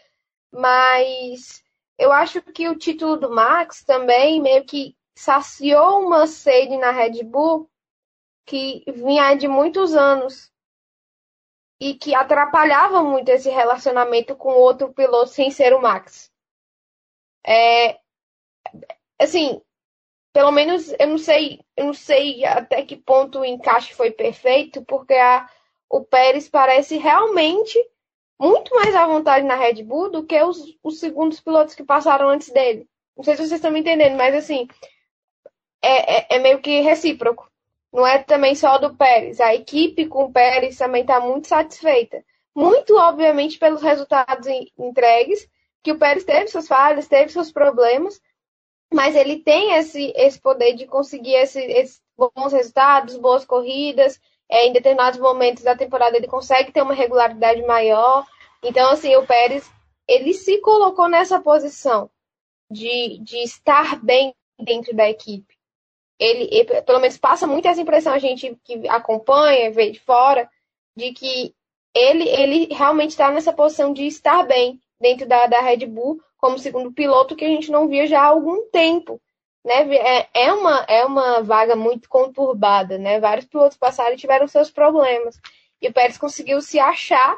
[0.52, 1.64] mas
[1.98, 7.24] eu acho que o título do Max também meio que saciou uma sede na Red
[7.24, 7.70] Bull
[8.46, 10.51] que vinha de muitos anos
[11.82, 16.32] e que atrapalhava muito esse relacionamento com outro piloto sem ser o Max.
[17.44, 17.98] É,
[19.20, 19.60] assim,
[20.32, 24.86] pelo menos eu não sei, eu não sei até que ponto o encaixe foi perfeito,
[24.86, 25.50] porque a,
[25.90, 27.80] o Pérez parece realmente
[28.40, 32.30] muito mais à vontade na Red Bull do que os, os segundos pilotos que passaram
[32.30, 32.88] antes dele.
[33.18, 34.68] Não sei se vocês estão me entendendo, mas assim,
[35.82, 37.51] é, é, é meio que recíproco.
[37.92, 39.40] Não é também só do Pérez.
[39.40, 42.24] A equipe com o Pérez também está muito satisfeita.
[42.56, 45.48] muito obviamente pelos resultados entregues,
[45.84, 48.22] que o Pérez teve suas falhas, teve seus problemas,
[48.94, 54.68] mas ele tem esse, esse poder de conseguir esse, esses bons resultados, boas corridas, é,
[54.68, 58.26] em determinados momentos da temporada ele consegue ter uma regularidade maior.
[58.62, 59.72] Então, assim, o Pérez,
[60.08, 62.10] ele se colocou nessa posição
[62.70, 65.61] de, de estar bem dentro da equipe.
[66.22, 70.48] Ele, ele, pelo menos, passa muito essa impressão a gente que acompanha, vê de fora,
[70.96, 71.56] de que
[71.96, 76.60] ele, ele realmente está nessa posição de estar bem dentro da, da Red Bull como
[76.60, 79.20] segundo piloto que a gente não via já há algum tempo.
[79.66, 79.96] Né?
[79.96, 83.20] É, é, uma, é uma vaga muito conturbada, né?
[83.20, 85.40] Vários pilotos passaram e tiveram seus problemas.
[85.82, 87.36] E o Pérez conseguiu se achar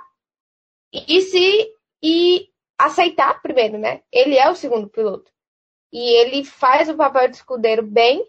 [0.92, 4.02] e se e aceitar primeiro, né?
[4.12, 5.32] Ele é o segundo piloto.
[5.92, 8.28] E ele faz o papel de escudeiro bem.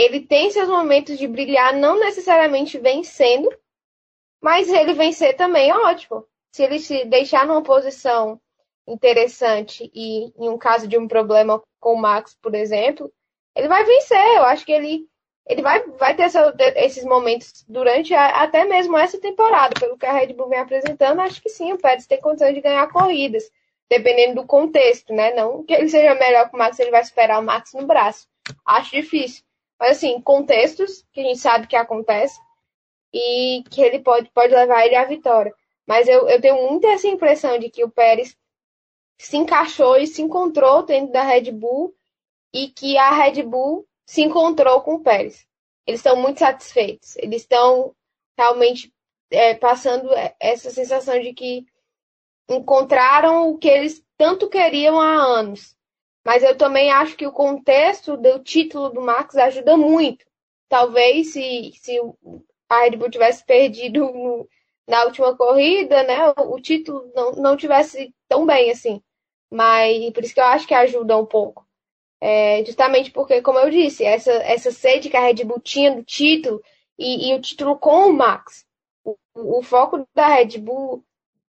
[0.00, 3.50] Ele tem seus momentos de brilhar, não necessariamente vencendo,
[4.40, 6.24] mas ele vencer também é ótimo.
[6.50, 8.40] Se ele se deixar numa posição
[8.88, 13.12] interessante e em um caso de um problema com o Max, por exemplo,
[13.54, 14.36] ele vai vencer.
[14.36, 15.06] Eu acho que ele,
[15.46, 16.30] ele vai, vai ter
[16.76, 21.20] esses momentos durante a, até mesmo essa temporada, pelo que a Red Bull vem apresentando.
[21.20, 23.50] Acho que sim, o Pérez tem condições de ganhar corridas,
[23.90, 25.34] dependendo do contexto, né?
[25.34, 28.26] Não que ele seja melhor que o Max, ele vai esperar o Max no braço.
[28.64, 29.44] Acho difícil.
[29.80, 32.38] Mas assim, contextos que a gente sabe que acontece
[33.12, 35.54] e que ele pode, pode levar ele à vitória.
[35.86, 38.36] Mas eu, eu tenho muita essa impressão de que o Pérez
[39.18, 41.94] se encaixou e se encontrou dentro da Red Bull
[42.52, 45.46] e que a Red Bull se encontrou com o Pérez.
[45.86, 47.16] Eles estão muito satisfeitos.
[47.16, 47.94] Eles estão
[48.36, 48.92] realmente
[49.30, 51.64] é, passando essa sensação de que
[52.48, 55.76] encontraram o que eles tanto queriam há anos.
[56.30, 60.24] Mas eu também acho que o contexto do título do Max ajuda muito.
[60.68, 62.00] Talvez se, se
[62.68, 64.48] a Red Bull tivesse perdido no,
[64.86, 69.02] na última corrida, né, o título não, não tivesse tão bem assim.
[69.50, 71.66] Mas por isso que eu acho que ajuda um pouco.
[72.20, 76.04] É, justamente porque, como eu disse, essa, essa sede que a Red Bull tinha do
[76.04, 76.62] título
[76.96, 78.64] e, e o título com o Max.
[79.04, 81.04] O, o foco da Red Bull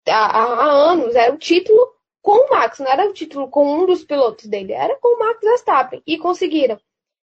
[0.08, 3.86] há, há, anos era o título com o Max, não era o título com um
[3.86, 6.02] dos pilotos dele, era com o Max Verstappen.
[6.06, 6.78] E conseguiram.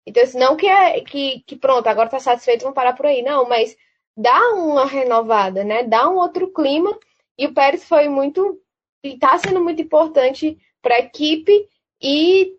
[0.06, 3.21] Então, assim, não que, é, que, que pronto, agora tá satisfeito, vamos parar por aí.
[3.21, 3.78] Não, mas
[4.17, 5.84] dá uma renovada, né?
[5.84, 6.97] Dá um outro clima.
[7.38, 8.60] E o Pérez foi muito
[9.04, 11.69] e está sendo muito importante para a equipe
[12.02, 12.58] e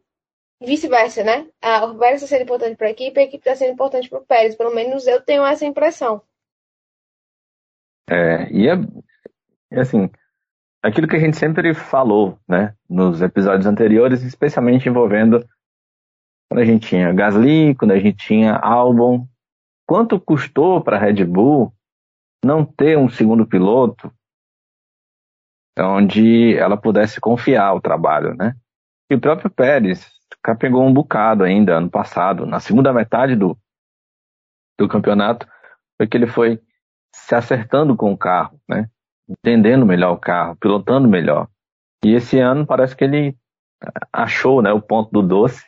[0.61, 1.49] vice-versa, né?
[1.61, 4.09] A, o Pérez está sendo importante para a equipe e a equipe está sendo importante
[4.09, 4.55] para o Pérez.
[4.55, 6.23] Pelo menos eu tenho essa impressão.
[8.09, 10.11] É, e é, assim,
[10.83, 12.75] aquilo que a gente sempre falou, né?
[12.89, 15.47] Nos episódios anteriores, especialmente envolvendo
[16.49, 19.27] quando a gente tinha Gasly, quando a gente tinha Albon.
[19.87, 21.73] Quanto custou para a Red Bull
[22.45, 24.13] não ter um segundo piloto
[25.79, 28.55] onde ela pudesse confiar o trabalho, né?
[29.11, 30.11] E o próprio Pérez
[30.59, 33.59] pegou um bocado ainda ano passado, na segunda metade do,
[34.79, 35.47] do campeonato,
[35.97, 36.61] foi que ele foi
[37.15, 38.89] se acertando com o carro, né?
[39.31, 41.49] Entendendo melhor o carro, pilotando melhor.
[42.05, 43.37] E esse ano parece que ele
[44.13, 45.65] achou né, o ponto do doce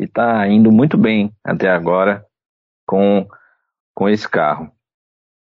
[0.00, 2.24] e está indo muito bem até agora
[2.86, 3.28] com,
[3.94, 4.72] com esse carro.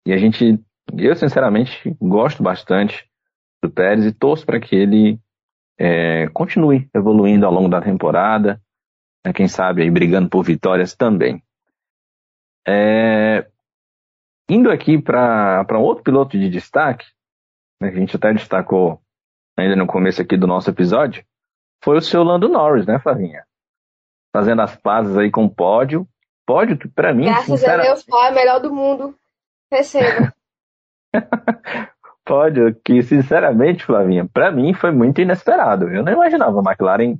[0.06, 0.62] E a gente,
[0.96, 3.08] eu sinceramente gosto bastante
[3.62, 5.18] do Pérez e torço para que ele
[5.78, 8.62] é, continue evoluindo ao longo da temporada,
[9.26, 11.42] né, quem sabe aí brigando por vitórias também.
[12.66, 13.46] É,
[14.48, 17.12] indo aqui para um outro piloto de destaque, que
[17.88, 19.00] a gente até destacou
[19.56, 21.24] ainda no começo aqui do nosso episódio,
[21.82, 23.44] foi o seu Lando Norris, né, Flavinha?
[24.32, 26.08] Fazendo as pazes aí com o pódio.
[26.46, 27.26] Pódio que para mim.
[27.26, 27.82] Graças sincera...
[27.82, 29.14] a Deus, pai, é melhor do mundo.
[29.70, 30.34] Receba.
[32.24, 35.88] pódio que, sinceramente, Flavinha, para mim foi muito inesperado.
[35.88, 37.16] Eu não imaginava a McLaren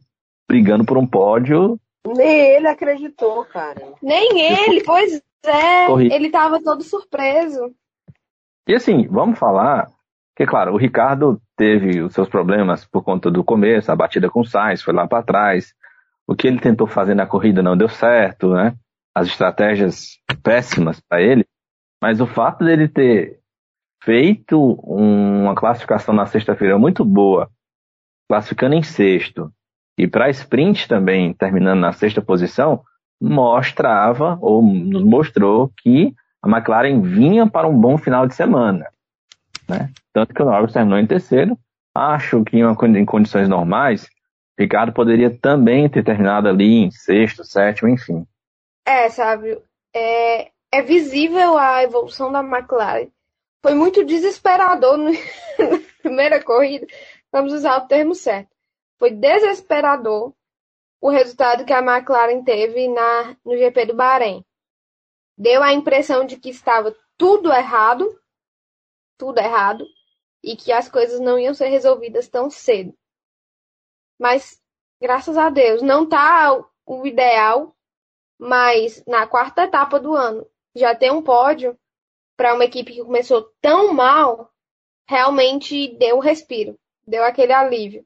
[0.49, 1.79] brigando por um pódio.
[2.07, 3.83] Nem ele acreditou, cara.
[4.03, 5.87] Nem ele, pois é.
[5.87, 6.13] Corri.
[6.13, 7.75] Ele tava todo surpreso.
[8.67, 9.89] E assim, vamos falar
[10.37, 14.41] que, claro, o Ricardo teve os seus problemas por conta do começo, a batida com
[14.41, 15.75] o Sainz, foi lá para trás.
[16.27, 18.75] O que ele tentou fazer na corrida não deu certo, né?
[19.15, 21.47] As estratégias péssimas para ele.
[22.03, 23.39] Mas o fato dele ter
[24.03, 27.49] feito uma classificação na sexta-feira muito boa,
[28.29, 29.51] classificando em sexto,
[29.97, 32.83] e para sprint também terminando na sexta posição,
[33.21, 36.13] mostrava ou nos mostrou que
[36.43, 38.87] a McLaren vinha para um bom final de semana.
[39.69, 39.91] Né?
[40.13, 41.59] Tanto que o Norris terminou em terceiro.
[41.95, 44.09] Acho que em condições normais,
[44.59, 48.27] Ricardo poderia também ter terminado ali em sexto, sétimo, enfim.
[48.87, 49.59] É, sabe,
[49.95, 53.09] é, é visível a evolução da McLaren
[53.65, 55.11] foi muito desesperador no...
[55.59, 56.87] na primeira corrida.
[57.33, 58.51] Vamos usar o termo certo.
[58.99, 60.35] Foi desesperador
[61.01, 64.45] o resultado que a McLaren teve na, no GP do Bahrein.
[65.39, 68.07] Deu a impressão de que estava tudo errado,
[69.17, 69.87] tudo errado,
[70.43, 72.95] e que as coisas não iam ser resolvidas tão cedo.
[74.19, 74.61] Mas,
[75.01, 77.75] graças a Deus, não está o ideal,
[78.39, 81.79] mas na quarta etapa do ano já tem um pódio
[82.37, 84.51] para uma equipe que começou tão mal,
[85.09, 88.05] realmente deu um respiro, deu aquele alívio.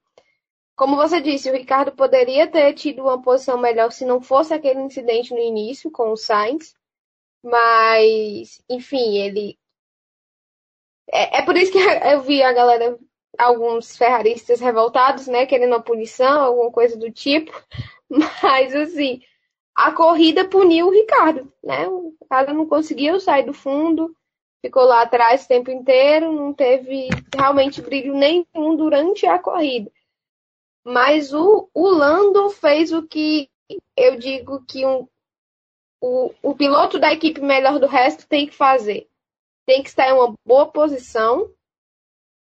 [0.76, 4.80] Como você disse, o Ricardo poderia ter tido uma posição melhor se não fosse aquele
[4.80, 6.72] incidente no início com o Sainz,
[7.42, 9.57] mas, enfim, ele.
[11.12, 11.78] É, é por isso que
[12.12, 12.98] eu vi a galera,
[13.38, 17.52] alguns ferraristas revoltados, né, querendo uma punição, alguma coisa do tipo,
[18.42, 19.20] mas, assim,
[19.74, 21.86] a corrida puniu o Ricardo, né?
[21.86, 24.12] O cara não conseguiu sair do fundo,
[24.60, 29.90] ficou lá atrás o tempo inteiro, não teve realmente brilho nenhum durante a corrida.
[30.84, 33.48] Mas o, o Lando fez o que
[33.96, 35.06] eu digo que um,
[36.00, 39.08] o, o piloto da equipe melhor do resto tem que fazer.
[39.68, 41.52] Tem que estar em uma boa posição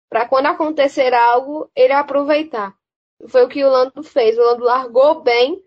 [0.09, 2.77] para quando acontecer algo, ele aproveitar.
[3.29, 4.37] Foi o que o Lando fez.
[4.37, 5.63] O Lando largou bem,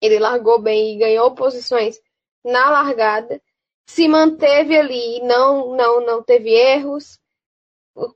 [0.00, 2.00] ele largou bem e ganhou posições
[2.44, 3.40] na largada,
[3.86, 7.20] se manteve ali, não, não, não teve erros.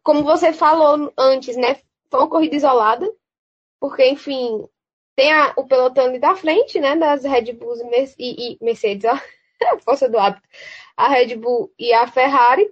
[0.03, 1.81] Como você falou antes, né?
[2.11, 3.09] Foi uma corrida isolada,
[3.79, 4.69] porque, enfim,
[5.15, 7.79] tem a, o pelotão ali da frente, né, das Red Bulls
[8.19, 9.17] e, e Mercedes, ó,
[9.85, 10.47] força do hábito,
[10.97, 12.69] a Red Bull e a Ferrari,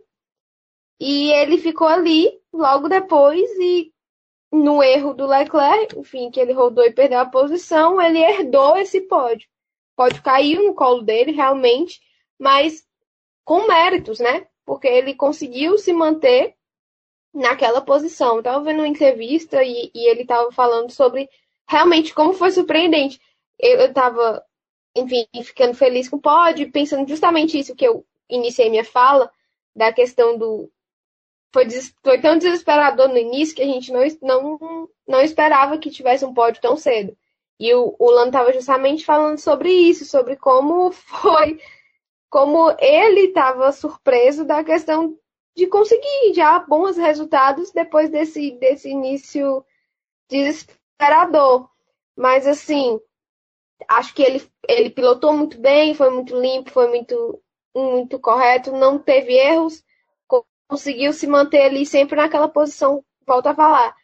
[1.01, 3.93] e ele ficou ali logo depois e
[4.53, 9.01] no erro do Leclerc, enfim, que ele rodou e perdeu a posição, ele herdou esse
[9.03, 9.49] pódio.
[9.97, 12.01] Pode caiu no colo dele, realmente,
[12.39, 12.87] mas
[13.45, 14.47] com méritos, né?
[14.65, 16.55] Porque ele conseguiu se manter
[17.33, 18.37] naquela posição.
[18.37, 21.29] Eu tava vendo uma entrevista e, e ele tava falando sobre
[21.69, 23.21] realmente como foi surpreendente.
[23.59, 24.43] Eu, eu tava,
[24.95, 29.31] enfim, ficando feliz com o pódio, pensando justamente isso que eu iniciei minha fala,
[29.75, 30.71] da questão do.
[31.53, 31.69] Foi,
[32.03, 36.35] foi tão desesperador no início que a gente não, não, não esperava que tivesse um
[36.35, 37.17] pódio tão cedo.
[37.59, 41.61] E o, o Lando estava justamente falando sobre isso, sobre como foi,
[42.29, 45.17] como ele estava surpreso da questão
[45.57, 49.65] de conseguir já bons resultados depois desse, desse início
[50.29, 51.69] desesperador.
[52.17, 53.01] Mas assim,
[53.89, 57.43] acho que ele, ele pilotou muito bem, foi muito limpo, foi muito,
[57.75, 59.83] muito correto, não teve erros,
[60.69, 63.95] conseguiu se manter ali sempre naquela posição, volto a falar,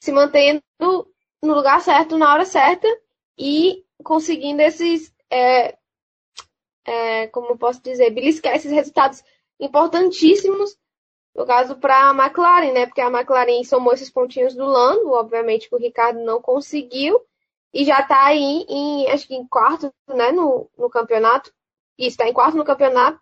[0.00, 0.62] se mantendo
[1.42, 2.88] no lugar certo, na hora certa
[3.38, 5.76] e conseguindo esses, é,
[6.84, 9.22] é, como eu posso dizer, beliscar esses resultados
[9.60, 10.76] importantíssimos
[11.38, 12.86] no caso, para a McLaren, né?
[12.86, 17.20] Porque a McLaren somou esses pontinhos do Lando, obviamente que o Ricardo não conseguiu,
[17.78, 21.54] e já está aí em, acho que em quarto, né, no, no campeonato.
[21.96, 23.20] Isso, está em quarto no campeonato,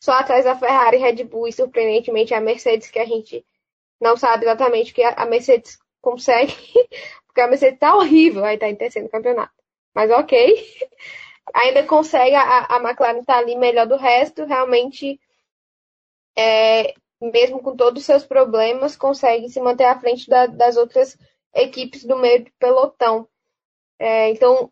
[0.00, 3.44] só atrás da Ferrari, Red Bull e, surpreendentemente, a Mercedes, que a gente
[4.00, 6.52] não sabe exatamente o que a Mercedes consegue,
[7.26, 9.52] porque a Mercedes está horrível, aí está em terceiro campeonato.
[9.92, 10.54] Mas ok,
[11.52, 15.20] ainda consegue, a, a McLaren tá ali melhor do resto, realmente
[16.38, 21.18] é, mesmo com todos os seus problemas, consegue se manter à frente da, das outras
[21.52, 23.28] equipes do meio do pelotão.
[23.98, 24.70] É, então,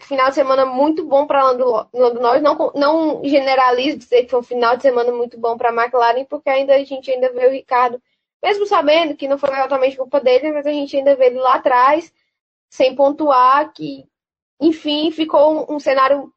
[0.00, 2.42] final de semana muito bom para Lando, Norris.
[2.42, 6.24] Não, não generalizo dizer que foi um final de semana muito bom para a McLaren,
[6.24, 8.02] porque ainda a gente ainda vê o Ricardo,
[8.42, 11.54] mesmo sabendo que não foi exatamente culpa dele, mas a gente ainda vê ele lá
[11.54, 12.12] atrás,
[12.70, 14.06] sem pontuar, que,
[14.60, 16.32] enfim, ficou um, um cenário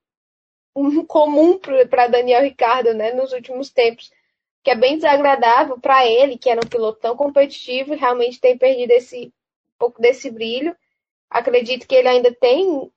[1.07, 1.59] comum
[1.89, 4.09] para Daniel Ricardo né, nos últimos tempos
[4.63, 8.91] que é bem desagradável para ele, que era um piloto tão competitivo, realmente tem perdido
[8.91, 10.75] esse um pouco desse brilho.
[11.31, 12.91] Acredito que ele ainda tem,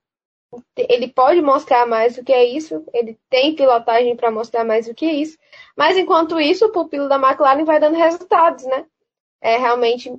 [0.77, 4.93] ele pode mostrar mais do que é isso, ele tem pilotagem para mostrar mais do
[4.93, 5.37] que isso.
[5.75, 8.85] Mas enquanto isso, o pupilo da McLaren vai dando resultados, né?
[9.41, 10.17] É realmente um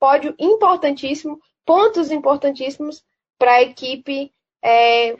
[0.00, 3.04] pódio importantíssimo, pontos importantíssimos
[3.38, 4.32] para a equipe
[4.64, 5.16] é,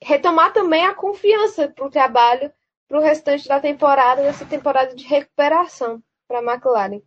[0.00, 2.52] retomar também a confiança para o trabalho
[2.90, 7.00] para o restante da temporada, dessa temporada de recuperação para a McLaren.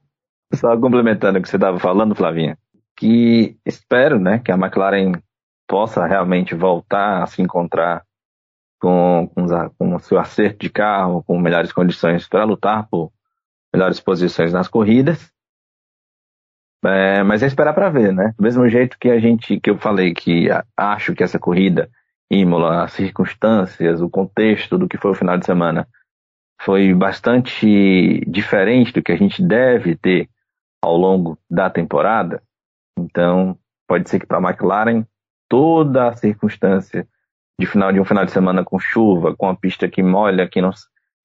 [0.53, 2.57] Só complementando o que você estava falando, Flavinha,
[2.95, 5.13] que espero né, que a McLaren
[5.67, 8.03] possa realmente voltar a se encontrar
[8.79, 13.11] com, com, com o seu acerto de carro, com melhores condições para lutar por
[13.73, 15.31] melhores posições nas corridas.
[16.85, 18.33] É, mas é esperar para ver, né?
[18.37, 21.89] Do mesmo jeito que a gente, que eu falei que acho que essa corrida
[22.29, 25.87] Imola, as circunstâncias, o contexto do que foi o final de semana
[26.61, 30.29] foi bastante diferente do que a gente deve ter
[30.81, 32.41] ao longo da temporada.
[32.97, 35.05] Então, pode ser que para a McLaren
[35.49, 37.07] toda a circunstância
[37.59, 40.61] de final de um final de semana com chuva, com a pista que molha, que
[40.61, 40.71] não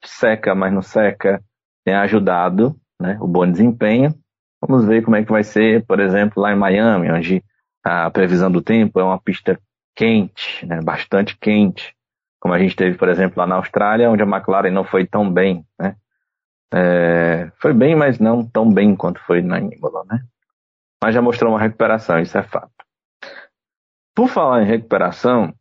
[0.04, 1.42] seca, mas não seca,
[1.84, 4.14] tenha ajudado né, o bom desempenho.
[4.60, 7.42] Vamos ver como é que vai ser, por exemplo, lá em Miami, onde
[7.82, 9.58] a previsão do tempo é uma pista
[9.96, 11.94] quente, né, bastante quente,
[12.40, 15.30] como a gente teve, por exemplo, lá na Austrália, onde a McLaren não foi tão
[15.32, 15.64] bem.
[15.78, 15.96] Né?
[16.72, 20.20] É, foi bem, mas não tão bem quanto foi na Imola, né?
[21.02, 22.72] Mas já mostrou uma recuperação, isso é fato.
[24.14, 25.54] Por falar em recuperação,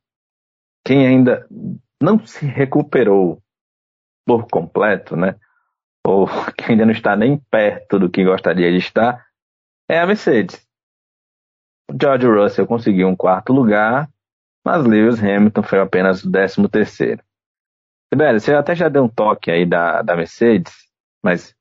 [0.84, 1.48] quem ainda
[2.02, 3.42] não se recuperou
[4.26, 5.36] por completo, né?
[6.06, 6.28] Ou
[6.58, 9.26] que ainda não está nem perto do que gostaria de estar,
[9.90, 10.68] é a Mercedes.
[11.90, 14.10] O George Russell conseguiu um quarto lugar,
[14.66, 17.24] mas Lewis Hamilton foi apenas o décimo terceiro.
[18.12, 20.74] Sibeli, você até já deu um toque aí da, da Mercedes,
[21.24, 21.56] mas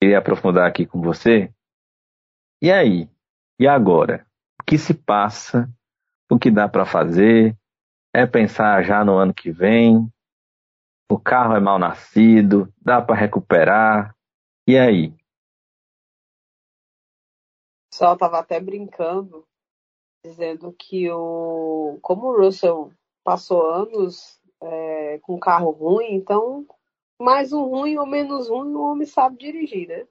[0.00, 1.52] queria aprofundar aqui com você.
[2.62, 3.08] E aí?
[3.60, 4.26] E agora?
[4.58, 5.68] O que se passa?
[6.30, 7.54] O que dá para fazer?
[8.10, 10.10] É pensar já no ano que vem?
[11.10, 12.72] O carro é mal nascido?
[12.80, 14.16] Dá para recuperar?
[14.66, 15.14] E aí?
[17.92, 19.46] Só estava até brincando
[20.24, 22.92] dizendo que o como o Russell
[23.22, 26.66] passou anos é, com carro ruim, então
[27.20, 30.06] mais um ruim ou menos ruim o homem sabe dirigir, né?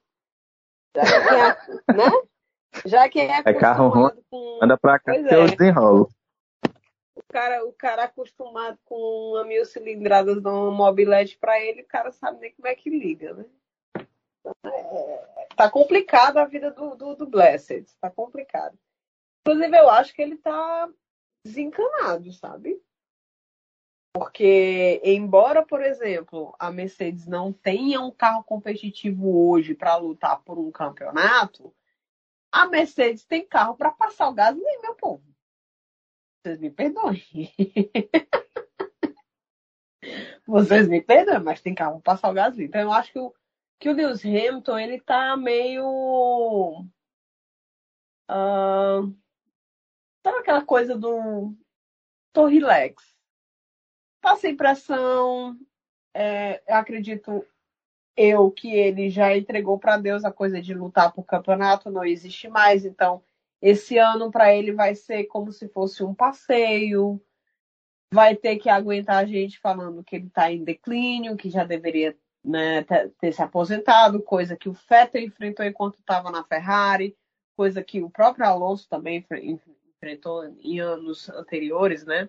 [1.95, 2.28] Né?
[2.85, 4.59] Já que é, é carro ruim, com...
[4.61, 5.35] anda pra cá que é.
[5.35, 6.09] eu desenrolo.
[7.15, 12.11] O cara, o cara acostumado com uma mil cilindradas numa mobilete para ele, o cara
[12.11, 13.45] sabe nem como é que liga, né?
[14.39, 18.77] Então, é, tá complicada a vida do, do, do Blessed, tá complicado.
[19.41, 20.89] Inclusive, eu acho que ele tá
[21.43, 22.81] desencanado, sabe?
[24.13, 30.57] Porque, embora, por exemplo, a Mercedes não tenha um carro competitivo hoje para lutar por
[30.57, 31.73] um campeonato,
[32.51, 35.23] a Mercedes tem carro para passar o gás nem meu povo.
[36.41, 37.21] Vocês me perdoem.
[40.47, 43.33] Vocês me perdoem, mas tem carro para passar o gás Então, eu acho que o,
[43.79, 46.85] que o Lewis Hamilton, ele tá meio...
[48.31, 49.13] Uh,
[50.23, 51.55] Sabe aquela coisa do.
[52.33, 53.15] tô relax.
[54.37, 55.57] Sem pressão.
[56.13, 57.45] É, eu acredito
[58.19, 62.49] eu que ele já entregou para Deus a coisa de lutar por campeonato, não existe
[62.49, 62.83] mais.
[62.83, 63.23] Então,
[63.61, 67.21] esse ano para ele vai ser como se fosse um passeio.
[68.13, 72.13] Vai ter que aguentar a gente falando que ele está em declínio, que já deveria
[72.43, 77.15] né, ter, se aposentado, coisa que o Vettel enfrentou enquanto estava na Ferrari,
[77.55, 79.25] coisa que o próprio Alonso também
[79.95, 82.27] enfrentou em anos anteriores, né?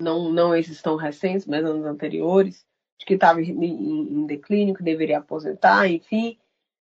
[0.00, 2.66] Não, não esses tão recentes, mas anos anteriores,
[2.98, 6.38] de que estava em, em, declínio, que deveria aposentar, enfim.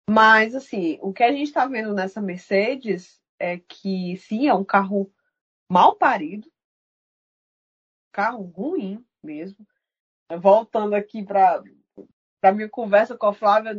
[0.08, 4.64] Mas, assim, o que a gente está vendo nessa Mercedes é que, sim, é um
[4.64, 5.10] carro
[5.70, 6.50] mal parido,
[8.10, 9.66] carro ruim mesmo.
[10.40, 11.62] Voltando aqui para
[12.42, 13.74] a minha conversa com a Flávia,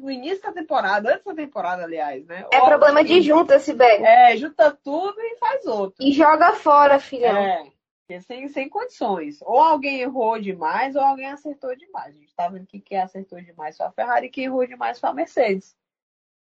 [0.00, 2.46] no início da temporada, antes da temporada, aliás, né?
[2.52, 4.04] É problema de junta, Sibeli.
[4.04, 6.04] É, junta tudo e faz outro.
[6.04, 7.36] E joga fora, filhão.
[7.36, 7.72] É,
[8.18, 9.42] sem, sem condições.
[9.42, 12.16] Ou alguém errou demais, ou alguém acertou demais.
[12.16, 14.98] A gente tá vendo que quem acertou demais foi a Ferrari e quem errou demais
[14.98, 15.76] foi a Mercedes.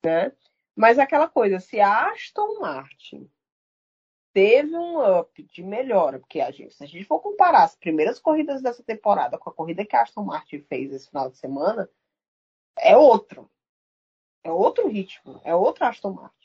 [0.03, 0.31] Né?
[0.75, 3.29] Mas aquela coisa, se a Aston Martin
[4.33, 8.19] teve um up de melhora, porque a gente, se a gente for comparar as primeiras
[8.19, 11.87] corridas dessa temporada com a corrida que a Aston Martin fez esse final de semana,
[12.79, 13.49] é outro.
[14.43, 16.42] É outro ritmo, é outro Aston Martin.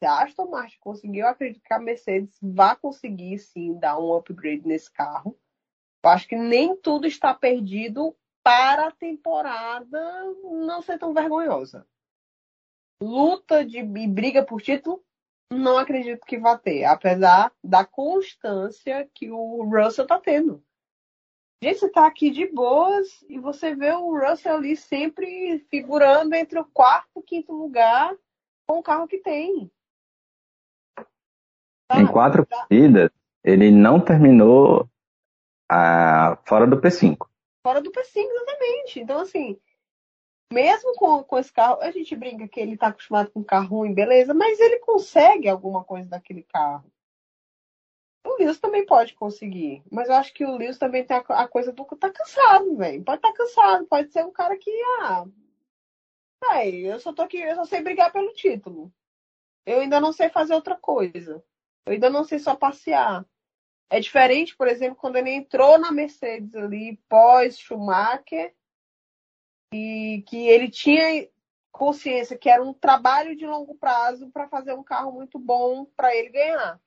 [0.00, 4.14] Se a Aston Martin conseguiu, eu acredito que a Mercedes vai conseguir sim dar um
[4.14, 5.38] upgrade nesse carro.
[6.02, 11.86] Eu acho que nem tudo está perdido para a temporada não ser tão vergonhosa.
[13.02, 15.04] Luta de e briga por título,
[15.52, 20.64] não acredito que vá ter, apesar da constância que o Russell está tendo.
[21.62, 26.58] Gente, você tá aqui de boas e você vê o Russell ali sempre figurando entre
[26.58, 28.16] o quarto e quinto lugar
[28.66, 29.70] com o carro que tem.
[31.98, 32.66] Em quatro tá.
[32.66, 33.10] corridas,
[33.42, 34.88] ele não terminou
[35.68, 36.38] a...
[36.44, 37.26] fora do P5.
[37.62, 39.00] Fora do P5, exatamente.
[39.00, 39.58] Então, assim,
[40.52, 43.94] mesmo com, com esse carro, a gente brinca que ele tá acostumado com carro ruim,
[43.94, 46.90] beleza, mas ele consegue alguma coisa daquele carro.
[48.26, 51.48] O Lewis também pode conseguir, mas eu acho que o Lewis também tem a, a
[51.48, 53.02] coisa do tá cansado, velho.
[53.02, 54.70] Pode estar tá cansado, pode ser um cara que,
[55.00, 55.24] ah,
[56.50, 58.92] aí, eu só tô aqui, eu só sei brigar pelo título.
[59.64, 61.42] Eu ainda não sei fazer outra coisa.
[61.86, 63.24] Eu ainda não sei só passear.
[63.88, 68.54] É diferente, por exemplo, quando ele entrou na Mercedes ali, pós Schumacher,
[69.72, 71.28] e que ele tinha
[71.72, 76.14] consciência que era um trabalho de longo prazo para fazer um carro muito bom para
[76.14, 76.80] ele ganhar.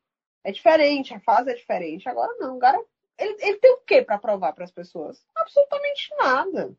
[0.43, 2.07] É diferente, a fase é diferente.
[2.07, 2.81] Agora não, o cara,
[3.17, 5.25] ele, ele tem o que para provar para as pessoas?
[5.35, 6.75] Absolutamente nada.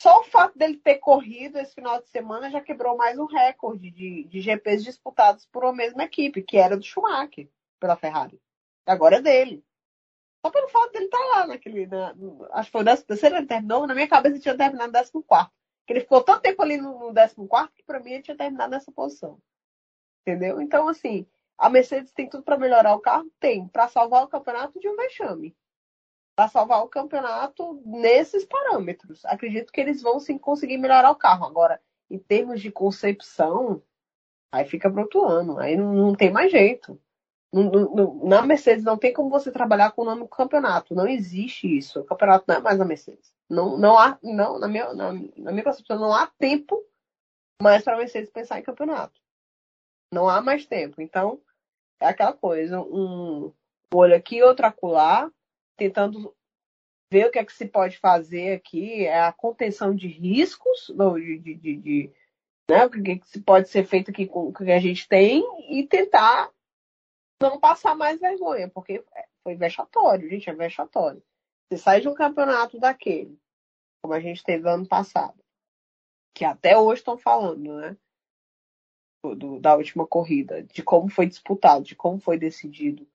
[0.00, 3.90] Só o fato dele ter corrido esse final de semana já quebrou mais um recorde
[3.90, 7.48] de, de GPs disputados por uma mesma equipe, que era do Schumacher,
[7.80, 8.40] pela Ferrari.
[8.84, 9.64] Agora é dele.
[10.44, 11.86] Só pelo fato dele estar tá lá naquele.
[11.86, 12.14] Na,
[12.52, 13.86] acho que foi o décimo terceiro, ele terminou.
[13.86, 15.52] Na minha cabeça tinha terminado no décimo quarto.
[15.80, 18.36] Porque ele ficou tanto tempo ali no, no décimo quarto que para mim ele tinha
[18.36, 19.40] terminado nessa posição.
[20.22, 20.60] Entendeu?
[20.60, 21.26] Então, assim,
[21.56, 23.30] a Mercedes tem tudo para melhorar o carro?
[23.40, 23.66] Tem.
[23.68, 25.56] Para salvar o campeonato de um vexame
[26.36, 29.24] para salvar o campeonato nesses parâmetros.
[29.24, 31.46] Acredito que eles vão sim conseguir melhorar o carro.
[31.46, 31.80] Agora,
[32.10, 33.82] em termos de concepção,
[34.52, 35.58] aí fica para outro ano.
[35.58, 37.00] Aí não, não tem mais jeito.
[38.22, 40.94] na Mercedes não tem como você trabalhar com o nome do campeonato.
[40.94, 42.00] Não existe isso.
[42.00, 43.32] O campeonato não é mais a Mercedes.
[43.48, 46.84] Não, não há, não, na minha, na, na minha concepção, não há tempo
[47.62, 49.18] mais para a Mercedes pensar em campeonato.
[50.12, 51.00] Não há mais tempo.
[51.00, 51.40] Então,
[51.98, 53.50] é aquela coisa, um
[53.94, 55.30] olho aqui, outro acolá,
[55.76, 56.34] tentando
[57.10, 61.38] ver o que é que se pode fazer aqui, é a contenção de riscos, de,
[61.38, 62.12] de, de, de
[62.68, 65.08] né, o que, é que se pode ser feito aqui com o que a gente
[65.08, 66.50] tem e tentar
[67.40, 69.04] não passar mais vergonha, porque
[69.42, 71.22] foi vexatório, gente, é vexatório.
[71.68, 73.38] Você sai de um campeonato daquele,
[74.02, 75.38] como a gente teve ano passado,
[76.34, 77.96] que até hoje estão falando, né?
[79.24, 83.08] Do, da última corrida, de como foi disputado, de como foi decidido.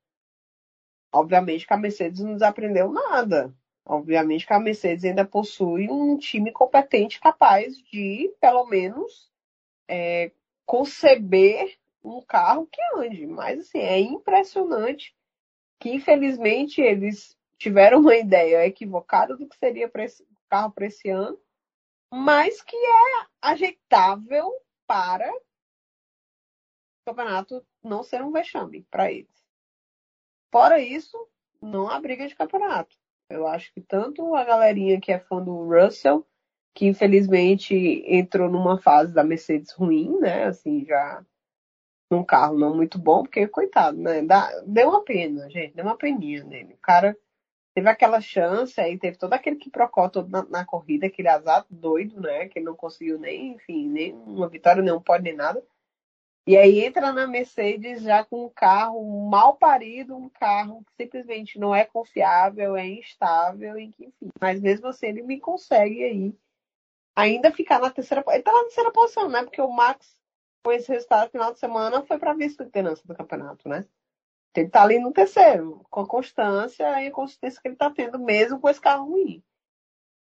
[1.14, 3.54] Obviamente que a Mercedes não desaprendeu nada.
[3.86, 9.30] Obviamente que a Mercedes ainda possui um time competente capaz de, pelo menos,
[9.88, 10.32] é,
[10.66, 13.26] conceber um carro que ande.
[13.28, 15.16] Mas, assim, é impressionante
[15.80, 21.10] que, infelizmente, eles tiveram uma ideia equivocada do que seria para esse carro para esse
[21.10, 21.40] ano,
[22.12, 24.52] mas que é ajeitável
[24.86, 25.42] para o
[27.06, 29.41] campeonato não ser um vexame para eles.
[30.52, 31.18] Fora isso,
[31.62, 32.96] não há briga de campeonato.
[33.30, 36.28] Eu acho que tanto a galerinha que é fã do Russell,
[36.74, 37.74] que infelizmente
[38.06, 40.46] entrou numa fase da Mercedes ruim, né?
[40.46, 41.24] Assim, já
[42.10, 44.22] num carro não muito bom, porque, coitado, né?
[44.22, 46.74] Dá, deu uma pena, gente, deu uma peninha nele.
[46.74, 47.18] O cara
[47.74, 52.20] teve aquela chance, aí teve todo aquele que procó na, na, corrida, aquele azar doido,
[52.20, 52.50] né?
[52.50, 55.64] Que ele não conseguiu nem, enfim, nem uma vitória, nem um pódio, nem nada.
[56.48, 61.60] E aí entra na Mercedes já com um carro mal parido, um carro que simplesmente
[61.60, 64.30] não é confiável, é instável, e que, enfim.
[64.40, 66.36] Mas mesmo assim ele me consegue aí
[67.16, 69.44] ainda ficar na terceira Ele tá na terceira posição, né?
[69.44, 70.18] Porque o Max,
[70.64, 73.86] com esse resultado no final de semana, foi para vice-liderança do campeonato, né?
[74.56, 78.20] Ele tá ali no terceiro, com a constância e a consistência que ele tá tendo,
[78.20, 79.44] mesmo com esse carro ruim.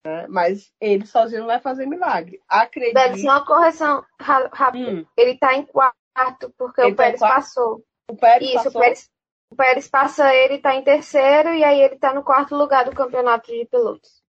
[0.05, 0.27] Né?
[0.29, 2.43] Mas ele sozinho não vai fazer milagre.
[2.47, 2.95] Acredito.
[2.95, 4.91] Deve ser uma correção rápida.
[4.91, 5.07] Hum.
[5.17, 7.85] Ele tá em quarto quarto, porque ele o Pérez tá passou.
[8.11, 8.81] O Pérez Isso, passou?
[8.81, 9.11] O, Pérez,
[9.51, 12.95] o Pérez passa ele, está em terceiro, e aí ele está no quarto lugar do
[12.95, 14.23] campeonato de pilotos.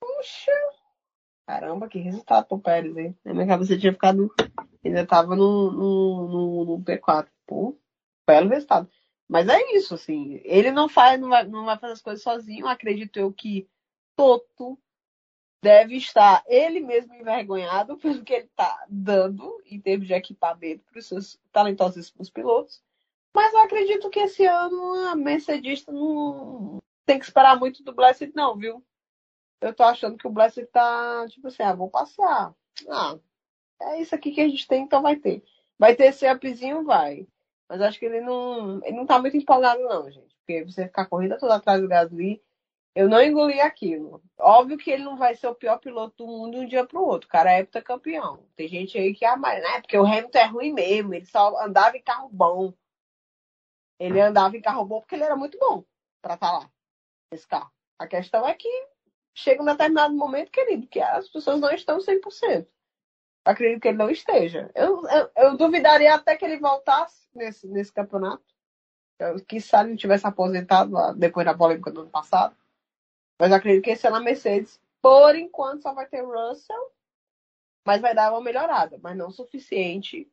[0.00, 0.52] Puxa!
[1.46, 3.18] Caramba, que resultado pro Pérez, hein?
[3.24, 4.32] Na minha cabeça tinha ficado.
[4.84, 7.28] Ainda tava no, no, no, no P4.
[7.46, 7.76] Pô,
[8.26, 8.88] belo resultado.
[9.28, 10.40] Mas é isso, assim.
[10.44, 12.66] Ele não faz, não vai, não vai fazer as coisas sozinho.
[12.66, 13.68] Acredito eu que
[14.16, 14.78] Toto
[15.64, 20.98] deve estar ele mesmo envergonhado pelo que ele está dando em termos de equipamento para
[20.98, 22.82] os seus talentosíssimos pilotos.
[23.34, 28.30] Mas eu acredito que esse ano a Mercedes não tem que esperar muito do Blessed,
[28.34, 28.84] não, viu?
[29.58, 32.54] Eu tô achando que o Blessed tá, tipo assim, ah, vou passear.
[32.90, 33.18] Ah,
[33.80, 35.42] é isso aqui que a gente tem, então vai ter.
[35.78, 37.26] Vai ter esse upzinho, vai.
[37.66, 40.36] Mas acho que ele não, ele não tá muito empolgado, não, gente.
[40.36, 42.42] Porque você ficar corrida toda atrás do Gasly,
[42.94, 44.22] eu não engoli aquilo.
[44.38, 46.98] Óbvio que ele não vai ser o pior piloto do mundo de um dia para
[46.98, 47.26] o outro.
[47.28, 48.46] O cara é campeão.
[48.54, 49.80] Tem gente aí que, ah, mas né?
[49.80, 51.14] Porque o Hamilton é ruim mesmo.
[51.14, 52.72] Ele só andava em carro bom.
[53.98, 55.84] Ele andava em carro bom porque ele era muito bom
[56.22, 56.70] para estar tá lá,
[57.30, 57.70] esse carro.
[57.98, 58.68] A questão é que
[59.34, 62.66] chega um determinado momento, querido, que as pessoas não estão 100%.
[63.46, 64.70] Eu acredito que ele não esteja.
[64.74, 68.44] Eu, eu, eu duvidaria até que ele voltasse nesse, nesse campeonato.
[69.46, 72.56] Que se ele tivesse aposentado lá, depois da polêmica do ano passado.
[73.44, 76.90] Mas acredito que esse ano a Mercedes, por enquanto, só vai ter Russell,
[77.86, 80.26] mas vai dar uma melhorada, mas não suficiente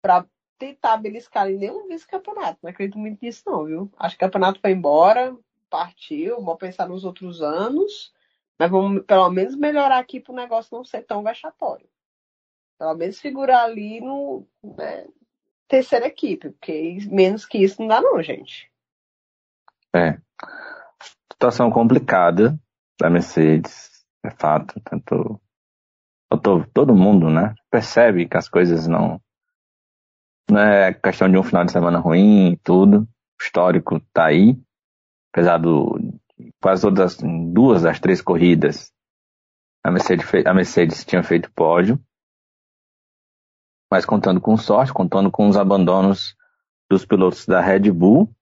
[0.00, 0.24] para
[0.60, 2.60] tentar beliscar em nenhum vice-campeonato.
[2.62, 3.92] Não acredito muito nisso, não, viu?
[3.96, 5.36] Acho que o campeonato foi embora,
[5.68, 8.14] partiu, vamos pensar nos outros anos,
[8.56, 11.88] mas vamos pelo menos melhorar aqui para o negócio não ser tão vexatório.
[12.78, 15.08] Pelo menos figurar ali no né,
[15.66, 18.70] terceira equipe, porque menos que isso não dá, não, gente.
[19.96, 20.16] É
[21.42, 22.56] situação complicada
[23.00, 23.90] da Mercedes,
[24.24, 25.40] é fato, tanto
[26.72, 29.20] todo, mundo, né, percebe que as coisas não,
[30.48, 33.00] não é questão de um final de semana ruim e tudo.
[33.00, 34.56] O histórico tá aí.
[35.32, 35.98] Apesar do
[36.60, 37.18] quase todas as
[37.52, 38.92] duas das três corridas,
[39.84, 41.98] a Mercedes, a Mercedes tinha feito pódio.
[43.90, 46.36] Mas contando com sorte, contando com os abandonos
[46.88, 48.32] dos pilotos da Red Bull.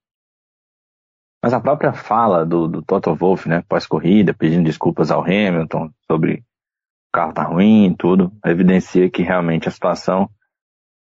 [1.42, 6.44] Mas a própria fala do, do Toto Wolff, né, pós-corrida, pedindo desculpas ao Hamilton sobre
[7.08, 10.30] o carro tá ruim e tudo, evidencia que realmente a situação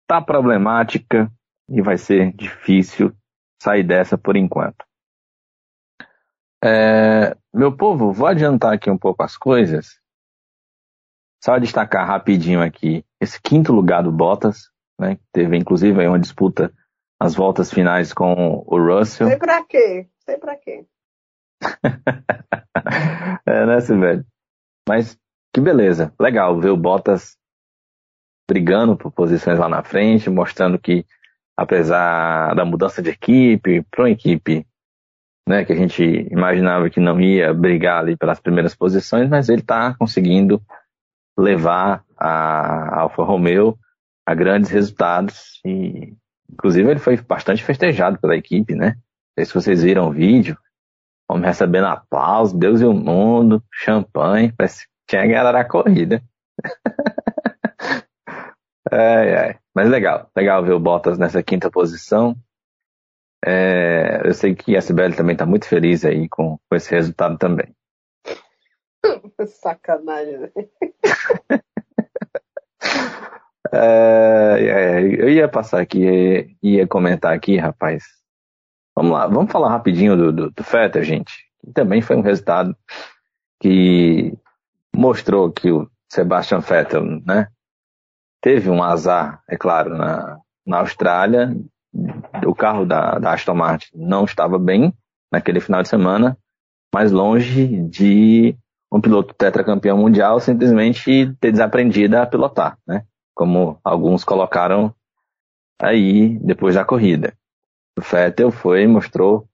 [0.06, 1.32] tá problemática
[1.70, 3.14] e vai ser difícil
[3.62, 4.86] sair dessa por enquanto.
[6.64, 10.00] É, meu povo, vou adiantar aqui um pouco as coisas.
[11.44, 14.70] Só destacar rapidinho aqui esse quinto lugar do Bottas,
[15.00, 15.16] né?
[15.16, 16.74] Que teve inclusive aí uma disputa
[17.20, 19.28] nas voltas finais com o Russell.
[19.28, 20.08] Sei pra quê?
[20.28, 20.86] Sei pra quê?
[23.48, 24.26] é, né, velho?
[24.88, 25.18] Mas
[25.54, 27.38] que beleza, legal ver o Bottas
[28.46, 31.06] brigando por posições lá na frente, mostrando que
[31.56, 34.68] apesar da mudança de equipe, para uma equipe
[35.48, 39.62] né, que a gente imaginava que não ia brigar ali pelas primeiras posições, mas ele
[39.62, 40.62] está conseguindo
[41.40, 43.80] levar a Alfa Romeo
[44.26, 46.14] a grandes resultados e
[46.52, 48.98] inclusive ele foi bastante festejado pela equipe, né?
[49.38, 50.58] Sei se vocês viram o vídeo,
[51.30, 56.24] homem recebendo aplausos, Deus e o mundo, champanhe, parece que tinha ganhado a corrida.
[59.78, 62.36] Mas legal, legal ver o Bottas nessa quinta posição.
[63.46, 67.38] É, eu sei que a Sibeli também está muito feliz aí com, com esse resultado
[67.38, 67.76] também.
[69.46, 70.52] Sacanagem, né?
[73.72, 78.17] é, é, eu ia passar aqui, ia comentar aqui, rapaz.
[78.98, 81.46] Vamos lá, vamos falar rapidinho do, do, do Fetter, gente.
[81.72, 82.76] Também foi um resultado
[83.60, 84.36] que
[84.92, 87.48] mostrou que o Sebastian Vettel, né,
[88.42, 91.56] teve um azar, é claro, na, na Austrália.
[92.44, 94.92] O carro da, da Aston Martin não estava bem
[95.32, 96.36] naquele final de semana,
[96.92, 98.58] mas longe de
[98.92, 103.04] um piloto tetracampeão mundial simplesmente ter desaprendido a pilotar, né?
[103.36, 104.92] Como alguns colocaram
[105.80, 107.38] aí depois da corrida.
[108.02, 109.48] Vettel foi e mostrou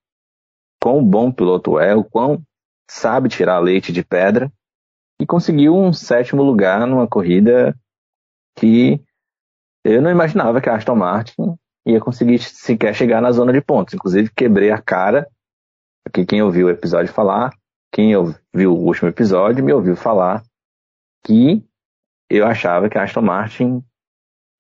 [0.82, 2.42] quão bom piloto é, o quão
[2.90, 4.52] sabe tirar leite de pedra
[5.20, 7.76] e conseguiu um sétimo lugar numa corrida
[8.58, 9.02] que
[9.84, 13.94] eu não imaginava que a Aston Martin ia conseguir sequer chegar na zona de pontos.
[13.94, 15.28] Inclusive, quebrei a cara,
[16.04, 17.52] porque quem ouviu o episódio falar,
[17.92, 20.44] quem ouviu o último episódio, me ouviu falar
[21.26, 21.64] que
[22.30, 23.84] eu achava que a Aston Martin,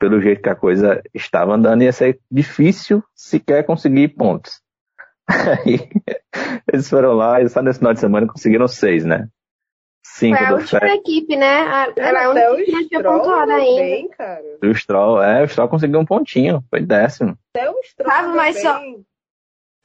[0.03, 4.61] pelo jeito que a coisa estava andando, ia ser difícil sequer conseguir pontos.
[5.31, 5.89] Aí,
[6.69, 9.29] eles foram lá e só nesse final de semana conseguiram seis, né?
[10.05, 11.61] Cinco Foi a última equipe, né?
[11.61, 13.81] A, ela é a única que não tinha pontuado ainda.
[13.81, 14.43] Bem, cara.
[14.61, 17.37] O Stroll, é, o Stroll conseguiu um pontinho, foi décimo.
[17.55, 18.81] Até o Stroll Sabe, mas só,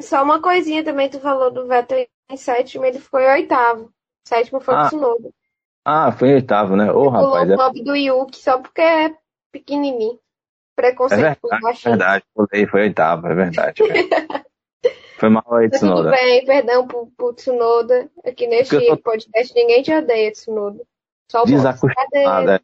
[0.01, 3.93] só uma coisinha também, tu falou do Vettel em sétimo, ele ficou em oitavo.
[4.27, 4.83] Sétimo foi ah.
[4.83, 5.31] o Tsunoda.
[5.85, 6.91] Ah, foi em oitavo, né?
[6.91, 7.49] Ô, oh, rapaz.
[7.49, 7.85] o é...
[7.85, 9.15] do Yuki só porque é
[9.53, 10.19] pequenininho.
[10.77, 13.83] Preconceito é verdade, é verdade, foi, foi oitavo, é verdade.
[15.19, 16.03] Foi mal aí, Tsunoda.
[16.03, 18.09] Tudo bem, perdão pro, pro Tsunoda.
[18.25, 18.97] Aqui neste tô...
[18.99, 20.85] podcast ninguém te odeia, Tsunoda.
[21.29, 22.61] Só o Desacostumado, é.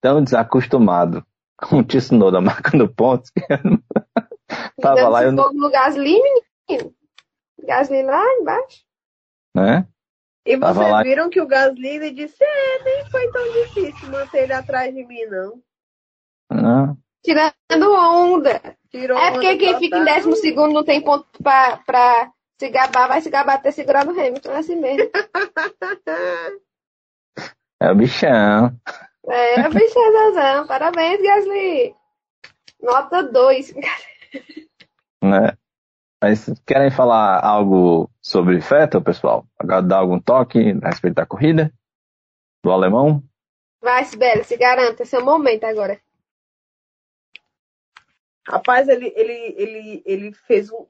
[0.00, 1.26] Tão desacostumado
[1.58, 3.42] com o Tsunoda marcando pontos que
[4.80, 6.18] Tava lá eu no Gasly,
[6.68, 6.94] menino.
[7.62, 8.82] Gasly lá embaixo.
[9.54, 9.86] Né?
[10.44, 11.02] E vocês lá...
[11.02, 15.24] viram que o Gasly disse, é, nem foi tão difícil manter ele atrás de mim,
[15.26, 15.62] não.
[16.50, 16.98] Não.
[17.22, 18.60] Tirando onda.
[18.90, 23.08] Tirou é porque quem fica em décimo segundo não tem ponto pra, pra se gabar,
[23.08, 25.10] vai se gabar até segurar no Hamilton, é assim mesmo.
[27.82, 28.76] É o bichão.
[29.26, 31.94] É, o bichão, Parabéns, Gasly.
[32.82, 33.74] Nota 2.
[35.22, 35.56] Né?
[36.22, 39.46] Mas querem falar algo sobre Fettel, pessoal?
[39.58, 41.72] Agora dar algum toque a respeito da corrida?
[42.62, 43.22] Do alemão?
[43.80, 45.98] Vai, Sibeli, se garanta, esse é o momento agora.
[48.46, 50.86] Rapaz, ele, ele, ele, ele fez um,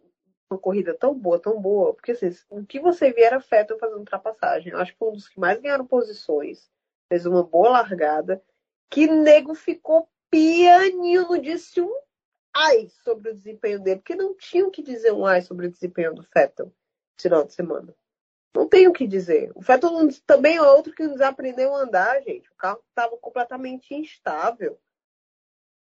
[0.51, 4.01] uma corrida tão boa, tão boa, porque assim, o que você via era Fettel fazendo
[4.01, 4.72] ultrapassagem.
[4.72, 6.68] Eu acho que foi um dos que mais ganharam posições.
[7.09, 8.43] Fez uma boa largada.
[8.91, 11.95] Que nego ficou pianinho, não disse um
[12.55, 15.70] ai sobre o desempenho dele, porque não tinha o que dizer um ai sobre o
[15.70, 16.72] desempenho do Fettel
[17.20, 17.94] final de semana.
[18.55, 19.53] Não tem o que dizer.
[19.55, 19.90] O Fettel
[20.26, 22.51] também é outro que desaprendeu a andar, gente.
[22.51, 24.78] O carro estava completamente instável.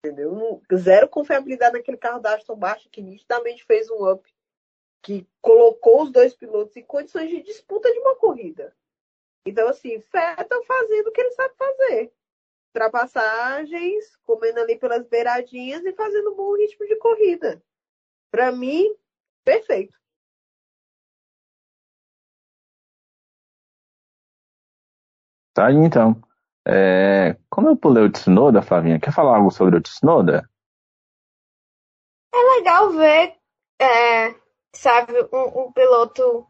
[0.04, 0.62] Entendeu?
[0.74, 4.28] Zero confiabilidade naquele carro da Aston Martin, que nitidamente fez um up,
[5.02, 8.76] que colocou os dois pilotos em condições de disputa de uma corrida.
[9.46, 12.12] Então, assim, Vettel fazendo o que ele sabe fazer.
[12.68, 17.62] Ultrapassagens, comendo ali pelas beiradinhas e fazendo um bom ritmo de corrida.
[18.30, 18.94] Para mim,
[19.44, 19.98] perfeito.
[25.54, 26.22] Tá aí, então.
[26.66, 30.48] É, como eu pulei o Tsunoda, Flavinha, quer falar algo sobre o Tsunoda?
[32.32, 33.36] É legal ver,
[33.80, 34.34] é,
[34.72, 36.46] sabe, um, um, piloto.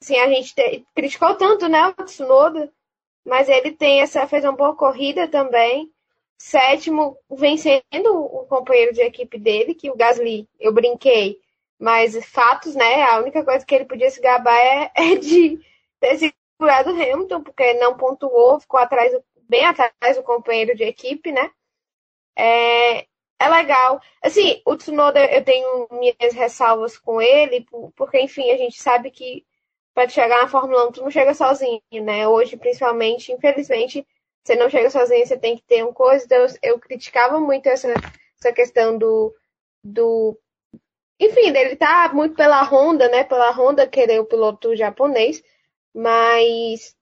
[0.00, 2.72] Assim, a gente te, criticou tanto, né, o Tsunoda,
[3.24, 5.90] mas ele tem essa, fez uma boa corrida também.
[6.38, 7.82] Sétimo, vencendo
[8.14, 11.38] o companheiro de equipe dele, que o Gasly, eu brinquei,
[11.78, 13.04] mas fatos, né?
[13.04, 15.60] A única coisa que ele podia se gabar é, é de
[16.00, 19.12] ter segurado o Hamilton, porque não pontuou, ficou atrás,
[19.48, 21.50] bem atrás do companheiro de equipe, né?
[22.36, 23.06] É,
[23.38, 24.00] é legal.
[24.22, 27.66] Assim, o Tsunoda, eu tenho minhas ressalvas com ele,
[27.96, 29.44] porque, enfim, a gente sabe que
[29.94, 32.26] para chegar na Fórmula 1 tu não chega sozinho, né?
[32.26, 34.06] Hoje, principalmente, infelizmente,
[34.42, 36.24] você não chega sozinho, você tem que ter um coisa.
[36.24, 37.88] Então, eu, criticava muito essa,
[38.40, 39.34] essa questão do,
[39.84, 40.38] do.
[41.20, 43.24] Enfim, dele tá muito pela Honda, né?
[43.24, 45.42] Pela Honda querer o piloto japonês,
[45.94, 46.96] mas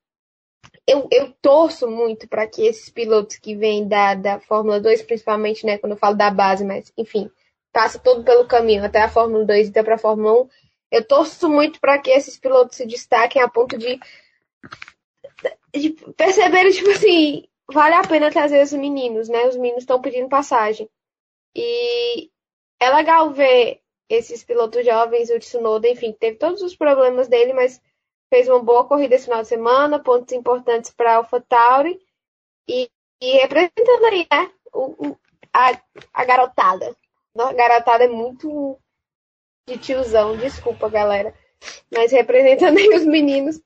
[0.87, 5.65] eu, eu torço muito para que esses pilotos que vêm da, da Fórmula 2, principalmente,
[5.65, 7.31] né, quando eu falo da base, mas enfim,
[7.73, 10.49] passa todo pelo caminho até a Fórmula 2 e até para a Fórmula 1.
[10.91, 14.01] Eu torço muito para que esses pilotos se destaquem a ponto de,
[15.75, 19.47] de perceberem, tipo assim, vale a pena trazer os meninos, né?
[19.47, 20.89] Os meninos estão pedindo passagem.
[21.55, 22.31] E
[22.81, 27.81] é legal ver esses pilotos jovens, o Tsunoda, enfim, teve todos os problemas dele, mas
[28.29, 32.01] fez uma boa corrida esse final de semana, pontos importantes para a AlphaTauri
[32.69, 35.17] e, e representando aí, né, o,
[35.53, 35.81] a,
[36.13, 36.97] a garotada.
[37.37, 38.79] A garotada é muito
[39.67, 41.35] de tiozão, desculpa, galera.
[41.93, 43.61] Mas representando aí os meninos,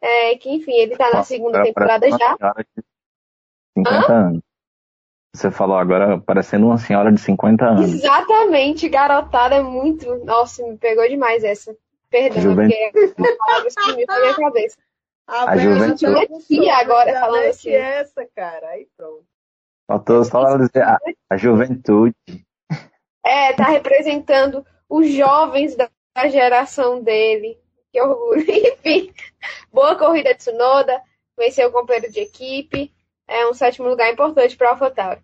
[0.00, 2.36] é, que enfim, ele tá na segunda temporada já.
[3.76, 4.42] 50 anos.
[5.34, 7.92] Você falou agora parecendo uma senhora de 50 anos.
[7.92, 10.24] Exatamente, garotada é muito.
[10.24, 11.76] Nossa, me pegou demais essa.
[12.10, 12.90] Perdão, Juventude.
[12.92, 14.76] porque a palavra sumiu da minha cabeça.
[15.28, 16.68] A, a juventude.
[16.70, 17.70] agora falando assim.
[17.70, 18.70] essa, cara.
[18.70, 19.24] Aí pronto.
[19.86, 20.98] Faltou só ela dizer a,
[21.30, 22.16] a juventude.
[23.24, 25.88] É, tá representando os jovens da
[26.28, 27.56] geração dele.
[27.92, 28.42] Que orgulho.
[28.50, 29.14] Enfim,
[29.72, 31.00] boa corrida de Tsunoda.
[31.38, 32.92] Venceu o companheiro de equipe.
[33.26, 35.22] É um sétimo lugar importante para o AlphaTauri.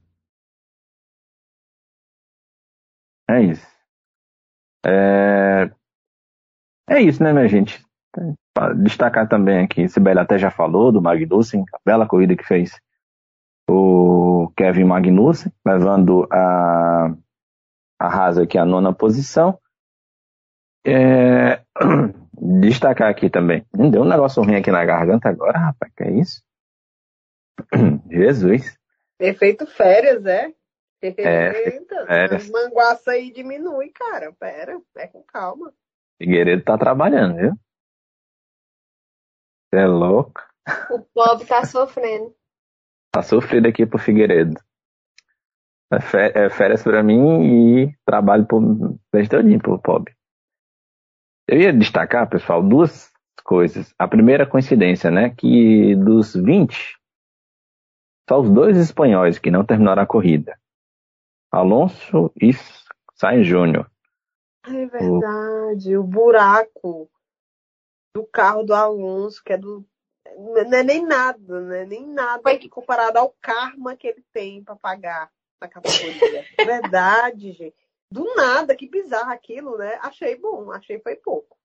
[3.28, 3.66] É isso.
[4.86, 5.68] É...
[6.88, 7.84] É isso, né, minha gente?
[8.76, 12.80] Destacar também aqui, Sibeli até já falou do Magnussen, a bela corrida que fez
[13.68, 17.12] o Kevin Magnussen, levando a,
[17.98, 19.58] a Haas aqui à nona posição.
[20.86, 21.62] É...
[22.60, 23.66] Destacar aqui também.
[23.72, 26.42] Deu um negócio ruim aqui na garganta agora, rapaz, que é isso?
[28.10, 28.78] Jesus.
[29.18, 30.52] Efeito férias, é?
[31.02, 31.52] É,
[32.06, 32.50] férias.
[32.50, 34.32] Manguaça aí diminui, cara.
[34.38, 35.72] Pera, é com calma.
[36.18, 37.52] Figueiredo tá trabalhando, viu?
[39.68, 40.42] Você é louco.
[40.90, 42.34] O pobre tá sofrendo.
[43.10, 44.60] Tá sofrido aqui pro Figueiredo.
[45.92, 48.60] É, é férias pra mim e trabalho por
[49.30, 50.14] todinho pro pobre.
[51.48, 53.12] Eu ia destacar, pessoal, duas
[53.44, 53.94] coisas.
[53.96, 55.30] A primeira coincidência, né?
[55.30, 56.98] Que dos 20,
[58.28, 60.58] só os dois espanhóis que não terminaram a corrida.
[61.52, 62.50] Alonso e
[63.14, 63.88] Sainz Júnior.
[64.66, 66.00] É verdade, o...
[66.00, 67.08] o buraco
[68.14, 69.86] do carro do Alonso, que é do.
[70.36, 71.84] Não é nem nada, né?
[71.84, 72.68] Nem nada Foi...
[72.68, 75.30] comparado ao karma que ele tem para pagar
[75.60, 76.44] na categoria.
[76.64, 77.86] verdade, gente.
[78.10, 79.98] Do nada, que bizarro aquilo, né?
[80.02, 81.56] Achei bom, achei foi pouco.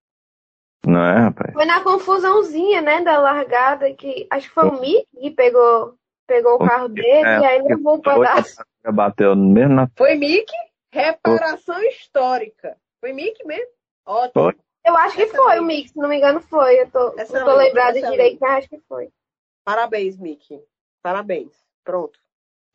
[0.85, 1.53] Não é, rapaz?
[1.53, 5.95] Foi na confusãozinha, né, da largada, que acho que foi o Mick que pegou,
[6.27, 8.63] pegou o carro dele é, e aí levou um pedaço.
[8.91, 9.87] Bateu mesmo na...
[9.95, 10.51] Foi Mick?
[10.91, 12.75] Reparação histórica.
[12.99, 13.71] Foi Mick mesmo?
[14.05, 14.43] Ótimo.
[14.43, 14.55] Foi.
[14.83, 16.81] Eu acho que foi o Mick, se não me engano foi.
[16.81, 19.09] Eu tô, não tô lembrada direito, mas acho que foi.
[19.63, 20.59] Parabéns, Mick.
[21.03, 21.53] Parabéns.
[21.83, 22.19] Pronto.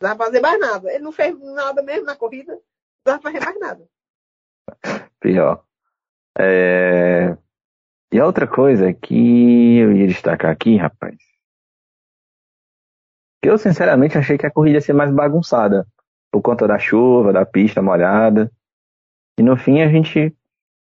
[0.01, 0.93] Não vai fazer mais nada.
[0.93, 2.53] Ele não fez nada mesmo na corrida.
[3.05, 3.89] Não vai fazer mais nada.
[5.21, 5.65] Pior.
[6.39, 7.37] É...
[8.13, 11.17] E a outra coisa que eu ia destacar aqui, rapaz.
[13.43, 15.87] Eu sinceramente achei que a corrida ia ser mais bagunçada.
[16.31, 18.51] Por conta da chuva, da pista molhada.
[19.39, 20.37] E no fim a gente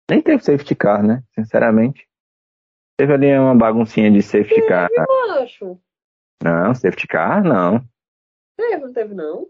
[0.10, 1.24] nem teve safety car, né?
[1.34, 2.08] Sinceramente.
[2.98, 4.90] Teve ali uma baguncinha de safety car.
[6.44, 7.84] Não, safety car não.
[8.60, 9.48] Teve, não teve não.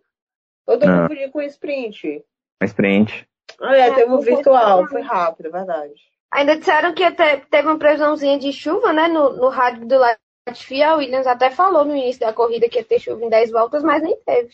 [0.67, 2.23] Ou eu confundi com sprint.
[2.61, 3.27] Sprint.
[3.59, 5.93] Ah, é, teve um virtual, foi rápido, é verdade.
[6.31, 10.83] Ainda disseram que até teve uma previsãozinha de chuva, né, no, no rádio do Latifi,
[10.83, 13.81] a Williams até falou no início da corrida que ia ter chuva em 10 voltas,
[13.81, 14.53] mas nem teve.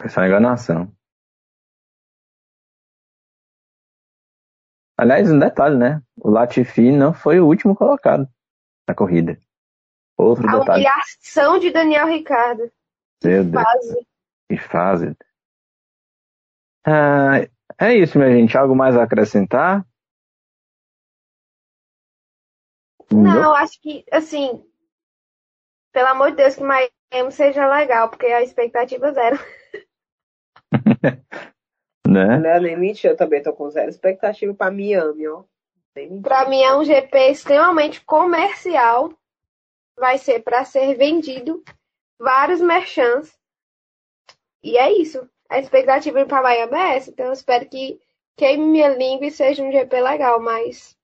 [0.00, 0.90] Foi só enganação.
[4.96, 6.02] Aliás, um detalhe, né?
[6.16, 8.26] O Latifi não foi o último colocado
[8.88, 9.38] na corrida.
[10.16, 10.86] Outro a detalhe.
[10.86, 12.72] humilhação de Daniel Ricardo.
[13.22, 13.62] Meu Deus.
[13.62, 14.06] Fase.
[14.48, 15.16] Que fase.
[16.84, 17.40] Ah,
[17.78, 18.56] é isso, minha gente.
[18.56, 19.86] Algo mais a acrescentar?
[23.12, 24.64] Não, acho que, assim,
[25.92, 29.36] pelo amor de Deus, que Miami seja legal, porque a expectativa zero.
[32.06, 32.38] né?
[32.38, 35.44] Não é nem mentira, eu também tô com zero expectativa pra Miami, ó.
[36.22, 39.12] Pra mim é um GP extremamente comercial.
[39.98, 41.62] Vai ser para ser vendido
[42.20, 43.34] vários merchants.
[44.62, 45.26] E é isso.
[45.48, 47.10] A expectativa para Miami é essa.
[47.10, 47.98] Então eu espero que
[48.36, 50.96] queime minha língua e seja um GP legal, mas.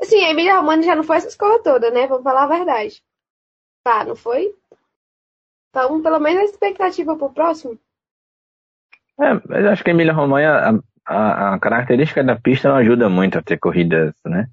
[0.00, 2.06] Assim, a Emília Romana já não foi essa escola toda, né?
[2.06, 3.02] Vamos falar a verdade.
[3.84, 4.54] Tá, não foi?
[5.68, 7.78] Então, pelo menos a expectativa pro próximo.
[9.20, 13.08] É, mas acho que a Emília Romanha, a, a, a, característica da pista não ajuda
[13.10, 14.48] muito a ter corridas, né?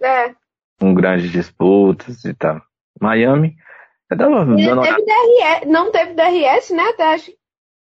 [0.00, 0.34] É.
[0.78, 2.62] Com grandes disputas e tal.
[3.00, 3.56] Miami.
[4.14, 6.82] Eu tava dando teve DRS, não teve DRS, né?
[6.88, 7.32] Até acho.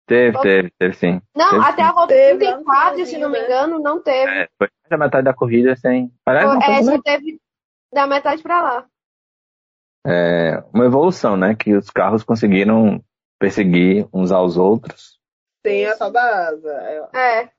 [0.07, 1.21] Teve, teve, teve sim.
[1.36, 4.32] Não, Teve até a volta Teve, 34, lá se não me finalzinho, engano, não teve.
[4.32, 6.11] É, foi mais da metade da corrida sem.
[6.25, 7.41] Aliás, não é, só teve
[7.91, 8.86] da metade pra lá.
[10.05, 11.55] é, uma evolução, né?
[11.55, 13.03] Que os carros conseguiram
[13.38, 15.19] perseguir uns aos outros,
[15.61, 17.09] Tem a tal da asa.
[17.13, 17.49] é,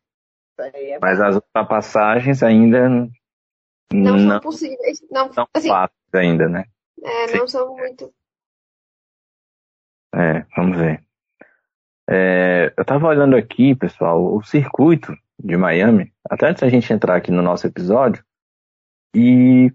[1.01, 3.11] mas as ultrapassagens ainda não,
[3.93, 5.01] não, são possíveis.
[5.11, 6.65] Não, são assim, fáceis ainda, né?
[7.03, 8.13] é, não são muito.
[10.19, 11.05] É, vamos ver.
[12.11, 17.15] É, eu tava olhando aqui, pessoal, o circuito de Miami, até antes da gente entrar
[17.15, 18.25] aqui no nosso episódio,
[19.15, 19.73] e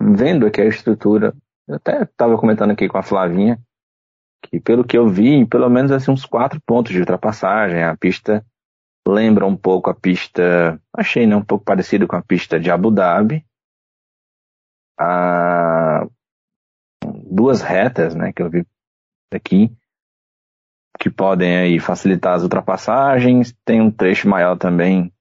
[0.00, 1.34] vendo aqui a estrutura,
[1.68, 3.60] eu até estava comentando aqui com a Flavinha,
[4.42, 7.82] que pelo que eu vi, pelo menos assim, uns quatro pontos de ultrapassagem.
[7.82, 8.42] A pista
[9.06, 12.90] lembra um pouco a pista, achei né, um pouco parecido com a pista de Abu
[12.90, 13.44] Dhabi.
[14.98, 16.06] Ah,
[17.30, 18.64] duas retas, né, que eu vi
[19.34, 19.70] aqui,
[20.98, 23.54] que podem aí facilitar as ultrapassagens.
[23.64, 25.12] Tem um trecho maior também,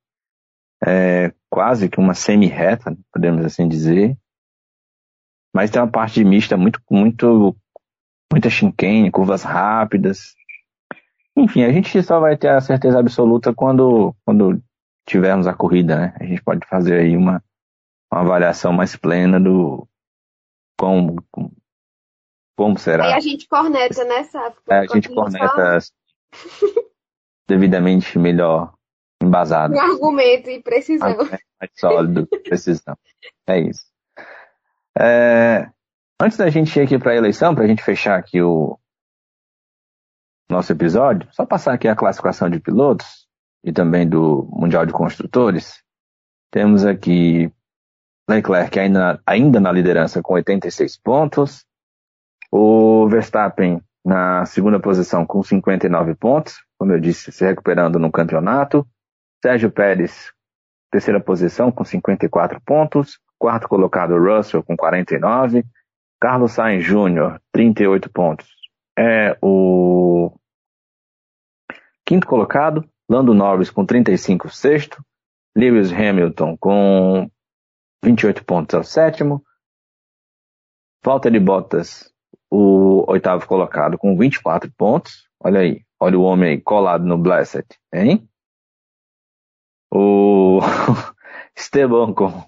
[0.85, 4.17] é, quase que uma semi-reta, podemos assim dizer.
[5.53, 7.55] Mas tem uma parte de mista muito, muito,
[8.31, 10.35] muita chicane, curvas rápidas.
[11.37, 14.61] Enfim, a gente só vai ter a certeza absoluta quando, quando
[15.07, 16.13] tivermos a corrida, né?
[16.19, 17.43] A gente pode fazer aí uma,
[18.11, 19.87] uma avaliação mais plena do
[20.77, 21.23] como,
[22.55, 23.07] como será.
[23.07, 24.61] Aí a gente corneta, né, Safo?
[24.69, 25.79] É, a gente corneta
[27.47, 28.73] devidamente melhor
[29.21, 29.73] embasado.
[29.73, 31.17] Com argumento e precisão.
[31.17, 32.97] mais sólido, precisão.
[33.47, 33.85] É isso.
[34.97, 35.69] É,
[36.21, 38.79] antes da gente ir aqui para a eleição, para a gente fechar aqui o
[40.49, 43.27] nosso episódio, só passar aqui a classificação de pilotos
[43.63, 45.83] e também do Mundial de Construtores.
[46.51, 47.51] Temos aqui
[48.29, 51.65] Leclerc ainda, ainda na liderança com 86 pontos.
[52.57, 58.87] O Verstappen na segunda posição com 59 pontos, como eu disse, se recuperando no campeonato.
[59.43, 60.31] Sérgio Pérez,
[60.89, 63.19] terceira posição com 54 pontos.
[63.37, 65.65] Quarto colocado Russell com 49.
[66.17, 68.47] Carlos Sainz Jr., 38 pontos.
[68.97, 70.31] É o
[72.05, 72.89] quinto colocado.
[73.09, 75.03] Lando Norris com 35, sexto.
[75.57, 77.29] Lewis Hamilton com
[78.01, 79.43] 28 pontos é o sétimo.
[81.03, 82.14] Valtteri Bottas,
[82.55, 85.27] o oitavo colocado, com 24 pontos.
[85.39, 88.27] Olha aí, olha o homem aí colado no Blessed, hein?
[89.91, 90.59] O
[91.55, 92.43] Esteban com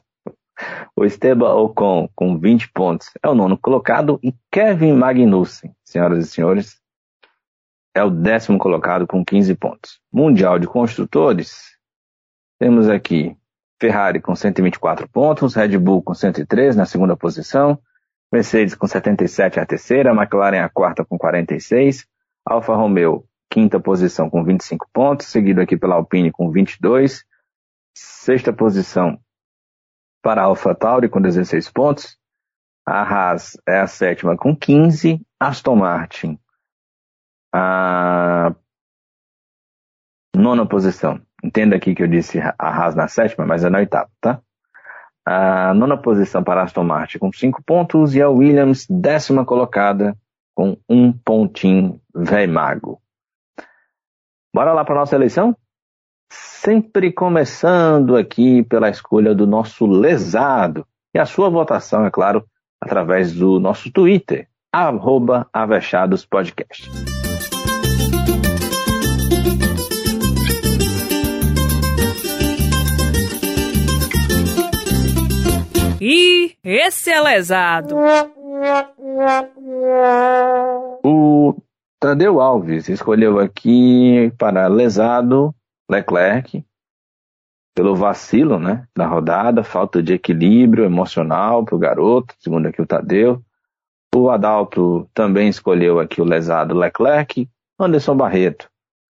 [0.95, 6.27] o Esteban Ocon com 20 pontos é o nono colocado e Kevin Magnussen, senhoras e
[6.27, 6.81] senhores,
[7.93, 9.99] é o décimo colocado com 15 pontos.
[10.11, 11.77] Mundial de Construtores,
[12.59, 13.37] temos aqui
[13.79, 17.79] Ferrari com 124 pontos, Red Bull com 103 na segunda posição,
[18.31, 22.05] Mercedes com 77 a terceira, McLaren a quarta com 46,
[22.45, 27.23] Alfa Romeo quinta posição com 25 pontos, seguido aqui pela Alpine com 22,
[27.95, 29.19] sexta posição
[30.21, 32.17] para a Alfa Tauri com 16 pontos,
[32.85, 36.37] a Haas é a sétima com 15, Aston Martin
[37.53, 38.55] a
[40.35, 41.21] nona posição.
[41.43, 44.41] Entenda aqui que eu disse a Haas na sétima, mas é na oitava, tá?
[45.29, 50.17] A nona posição para Aston Martin com cinco pontos e a Williams décima colocada
[50.55, 53.01] com um pontinho, véi mago.
[54.55, 55.53] Bora lá para nossa eleição?
[56.31, 60.87] Sempre começando aqui pela escolha do nosso lesado.
[61.13, 62.45] E a sua votação, é claro,
[62.79, 65.45] através do nosso Twitter, arroba.
[75.99, 77.95] E esse é lesado.
[81.03, 81.55] O
[81.99, 85.55] Tadeu Alves escolheu aqui para lesado
[85.89, 86.63] Leclerc
[87.75, 92.87] pelo vacilo né, da rodada, falta de equilíbrio emocional para o garoto, segundo aqui o
[92.87, 93.41] Tadeu.
[94.15, 97.49] O Adalto também escolheu aqui o lesado Leclerc.
[97.79, 98.69] Anderson Barreto,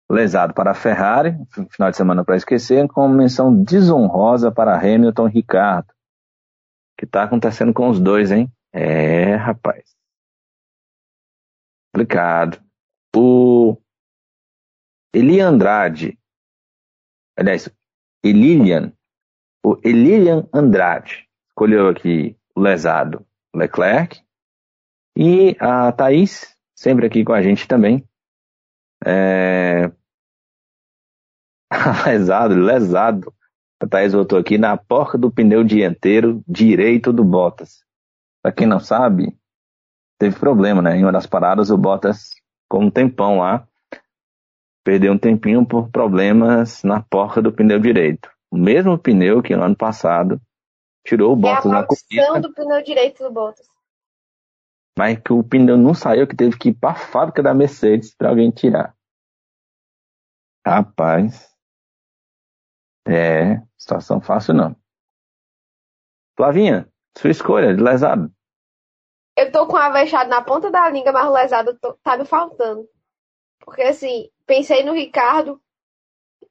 [0.09, 1.38] lesado para a Ferrari,
[1.69, 5.88] final de semana para esquecer, com menção desonrosa para Hamilton Ricardo.
[6.99, 8.51] Que está acontecendo com os dois, hein?
[8.73, 9.95] É, rapaz.
[11.93, 12.61] Complicado.
[13.15, 13.77] O
[15.13, 16.19] Eli Andrade,
[17.37, 17.69] aliás,
[18.21, 18.91] Elilian,
[19.65, 23.25] o Elilian Andrade, escolheu aqui o lesado
[23.55, 24.21] Leclerc.
[25.17, 28.05] E a Thaís, sempre aqui com a gente também.
[29.05, 29.89] É...
[32.05, 33.33] lesado, lesado.
[33.82, 37.84] A Thaís voltou aqui na porca do pneu dianteiro direito do Bottas.
[38.41, 39.38] Para quem não sabe,
[40.17, 40.97] teve problema, né?
[40.97, 42.32] Em uma das paradas, o Bottas,
[42.67, 43.65] com um tempão lá,
[44.84, 48.30] perdeu um tempinho por problemas na porca do pneu direito.
[48.51, 50.41] O mesmo pneu que no ano passado
[51.05, 52.41] tirou o Bottas é a na corrida.
[52.41, 53.67] do pneu direito do Bottas.
[54.97, 58.13] Mas que o pneu não saiu, que teve que ir para a fábrica da Mercedes
[58.13, 58.93] para alguém tirar.
[60.65, 61.48] Rapaz.
[63.07, 64.75] É, situação fácil não.
[66.35, 66.87] Flavinha,
[67.17, 68.31] sua escolha de lesado.
[69.35, 72.25] Eu tô com a vexada na ponta da língua, mas o lesado tô- tá me
[72.25, 72.87] faltando.
[73.59, 75.61] Porque assim, pensei no Ricardo,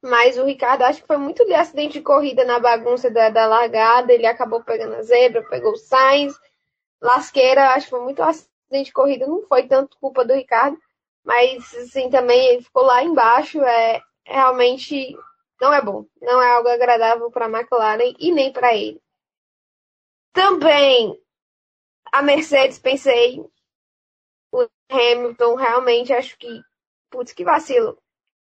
[0.03, 3.47] mas o Ricardo acho que foi muito de acidente de corrida na bagunça da, da
[3.47, 4.13] largada.
[4.13, 6.33] Ele acabou pegando a zebra, pegou o Sainz.
[7.01, 10.77] Lasqueira, acho que foi muito acidente de corrida, não foi tanto culpa do Ricardo.
[11.23, 13.61] Mas assim, também ele ficou lá embaixo.
[13.63, 15.17] É realmente
[15.59, 16.05] não é bom.
[16.21, 19.01] Não é algo agradável para a McLaren e nem para ele.
[20.33, 21.19] Também
[22.11, 23.43] a Mercedes, pensei,
[24.51, 26.61] o Hamilton, realmente acho que,
[27.09, 27.97] putz, que vacilo.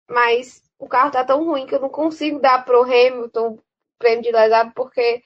[0.09, 3.63] Mas o carro tá tão ruim que eu não consigo dar pro Hamilton o
[3.99, 5.23] prêmio de lesado, porque,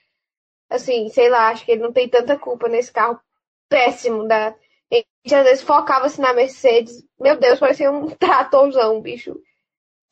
[0.69, 3.21] assim, sei lá, acho que ele não tem tanta culpa nesse carro
[3.69, 4.27] péssimo.
[4.27, 4.49] Da...
[4.49, 9.41] A gente às vezes focava-se na Mercedes, meu Deus, parecia um tratorzão, bicho.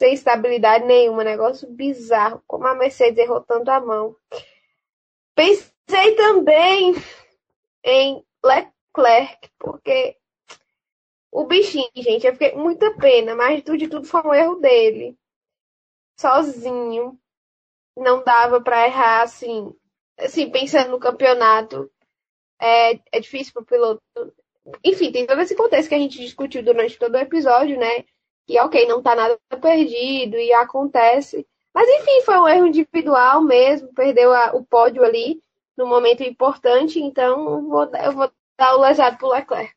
[0.00, 2.42] Sem estabilidade nenhuma, negócio bizarro.
[2.46, 4.16] Como a Mercedes errou tanto a mão.
[5.34, 6.94] Pensei também
[7.84, 10.16] em Leclerc, porque
[11.30, 15.18] o bichinho, gente, eu fiquei muita pena, mas tudo, de tudo foi um erro dele.
[16.18, 17.20] Sozinho.
[17.94, 19.70] Não dava pra errar, assim.
[20.18, 21.90] Assim, pensando no campeonato,
[22.58, 24.02] é, é difícil pro piloto.
[24.82, 28.06] Enfim, tem todo esse contexto que a gente discutiu durante todo o episódio, né?
[28.50, 31.46] Que, ok, não tá nada perdido e acontece.
[31.72, 35.40] Mas, enfim, foi um erro individual mesmo, perdeu a- o pódio ali
[35.76, 38.28] no momento importante, então vou, eu vou
[38.58, 39.72] dar o lesado pro Leclerc.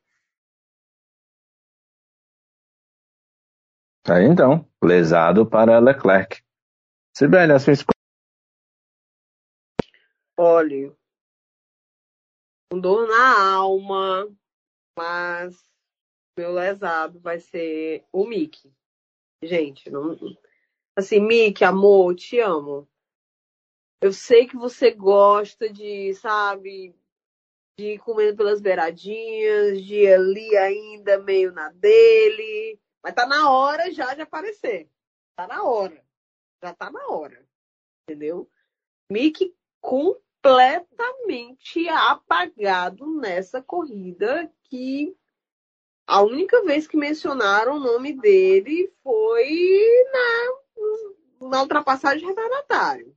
[4.09, 6.43] Aí então, lesado para Leclerc.
[7.15, 7.93] Sibeli, a sua escolha.
[10.36, 10.91] Olha,
[12.71, 14.28] com dor na alma,
[14.97, 15.72] mas
[16.38, 18.74] meu lesado vai ser o Mickey.
[19.42, 20.18] Gente, não.
[20.96, 22.88] Assim, Mickey, amor, te amo.
[24.01, 26.96] Eu sei que você gosta de, sabe,
[27.78, 32.80] de ir comendo pelas beiradinhas, de ir ali ainda meio na dele.
[33.01, 34.89] Mas tá na hora já de aparecer.
[35.36, 36.04] Tá na hora.
[36.62, 37.46] Já tá na hora.
[38.04, 38.50] Entendeu?
[39.10, 45.16] Mickey completamente apagado nessa corrida que
[46.05, 49.50] a única vez que mencionaram o nome dele foi
[50.12, 53.16] na, na ultrapassagem retardatário.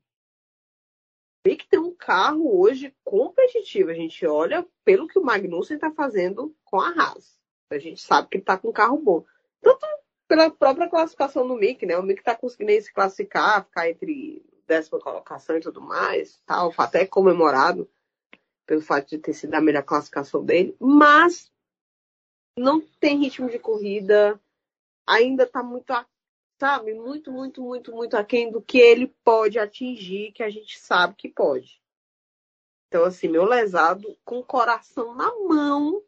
[1.47, 3.91] Mickey tem um carro hoje competitivo.
[3.91, 7.39] A gente olha pelo que o Magnussen está fazendo com a Haas.
[7.71, 9.25] A gente sabe que ele está com um carro bom.
[9.61, 9.87] Tanto
[10.27, 11.97] pela própria classificação do Mick, né?
[11.97, 17.07] O Mick está conseguindo se classificar, ficar entre décima colocação e tudo mais, tal, até
[17.07, 17.89] comemorado
[18.67, 21.53] pelo fato de ter sido a melhor classificação dele, mas
[22.57, 24.41] não tem ritmo de corrida,
[25.07, 25.93] ainda está muito,
[26.59, 31.15] sabe, muito, muito, muito, muito aquém do que ele pode atingir, que a gente sabe
[31.15, 31.81] que pode.
[32.89, 36.03] Então, assim, meu lesado com o coração na mão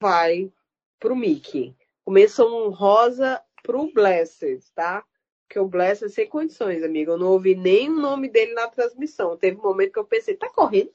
[0.00, 0.52] vai
[1.00, 1.76] pro Mickey.
[2.04, 5.04] Começou um rosa pro Blessed, tá?
[5.46, 7.12] Porque o Blessed sem condições, amigo.
[7.12, 9.36] Eu não ouvi nem o nome dele na transmissão.
[9.36, 10.92] Teve um momento que eu pensei, tá correndo?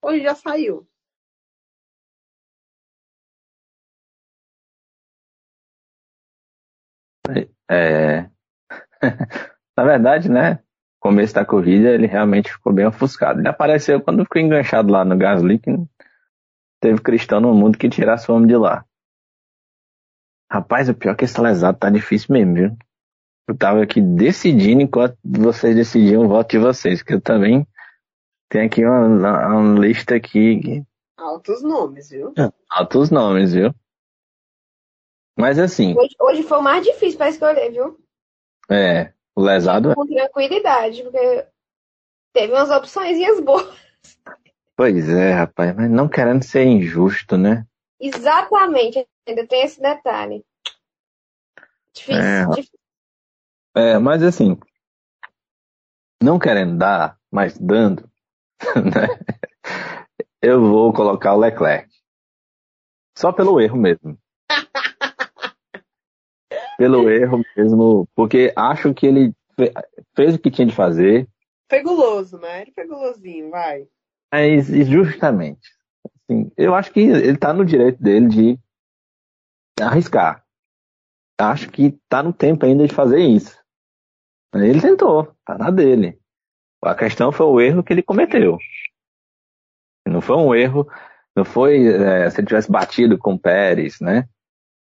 [0.00, 0.86] Hoje já saiu.
[7.70, 8.28] É...
[9.76, 10.60] Na verdade, né?
[11.00, 13.40] Começo da corrida, ele realmente ficou bem ofuscado.
[13.40, 15.70] Ele apareceu quando ficou enganchado lá no Gasly, que
[16.80, 18.84] teve cristão no mundo que tirasse o homem de lá.
[20.50, 22.76] Rapaz, o pior é que esse lesado tá difícil mesmo, viu?
[23.48, 27.66] Eu tava aqui decidindo enquanto vocês decidiam o voto de vocês, que eu também
[28.48, 30.84] tenho aqui uma, uma lista aqui.
[31.16, 32.32] Altos nomes, viu?
[32.68, 33.74] Altos nomes, viu?
[35.36, 35.96] Mas assim.
[35.96, 38.00] Hoje, hoje foi o mais difícil para escolher, viu?
[38.70, 39.94] É, o lesado.
[39.94, 41.46] Com tranquilidade, porque
[42.32, 43.76] teve umas opções boas.
[44.74, 47.66] Pois é, rapaz, mas não querendo ser injusto, né?
[47.98, 50.44] Exatamente, ainda tem esse detalhe.
[51.94, 52.46] Difícil, É.
[52.48, 52.78] difícil.
[53.74, 54.58] É, mas assim,
[56.22, 58.10] não querendo dar, mas dando,
[58.76, 59.08] né?
[60.42, 61.90] Eu vou colocar o Leclerc.
[63.16, 64.18] Só pelo erro mesmo.
[66.76, 69.72] Pelo erro mesmo, porque acho que ele fe-
[70.14, 71.28] fez o que tinha de fazer,
[71.68, 72.62] Foi guloso, né?
[72.62, 73.86] Ele foi gulosinho, vai.
[74.32, 75.68] mas justamente,
[76.28, 78.58] assim, eu acho que ele tá no direito dele de
[79.80, 80.44] arriscar.
[81.38, 83.58] Acho que tá no tempo ainda de fazer isso.
[84.54, 86.18] Ele tentou, tá na dele.
[86.82, 88.56] A questão foi o erro que ele cometeu.
[90.08, 90.88] Não foi um erro,
[91.34, 94.28] não foi é, se ele tivesse batido com o Pérez, né?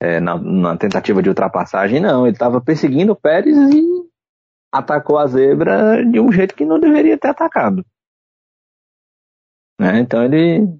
[0.05, 2.27] É, na, na tentativa de ultrapassagem, não.
[2.27, 3.85] Ele estava perseguindo o Pérez e
[4.73, 7.87] atacou a zebra de um jeito que não deveria ter atacado.
[9.81, 10.01] Né?
[10.01, 10.77] Então ele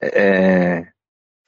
[0.00, 0.86] é,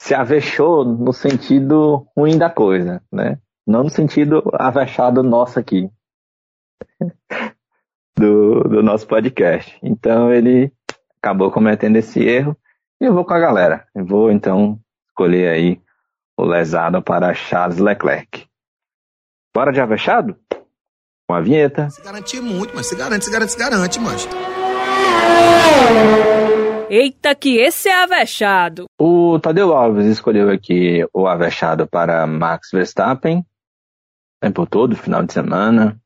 [0.00, 3.38] se avexou no sentido ruim da coisa, né?
[3.64, 5.88] Não no sentido avexado nosso aqui
[8.18, 9.78] do, do nosso podcast.
[9.80, 10.72] Então ele
[11.22, 12.56] acabou cometendo esse erro
[13.00, 13.86] e eu vou com a galera.
[13.94, 15.83] Eu vou então escolher aí
[16.38, 18.46] lesado para Charles Leclerc.
[19.54, 20.36] Bora de avexado?
[21.28, 21.88] Com a vinheta.
[21.90, 24.28] Se garantir muito, mas se garante, se garante, se garante, mancha.
[26.90, 28.84] Eita, que esse é avexado.
[29.00, 33.44] O Tadeu Alves escolheu aqui o avexado para Max Verstappen,
[34.54, 35.98] por todo o final de semana.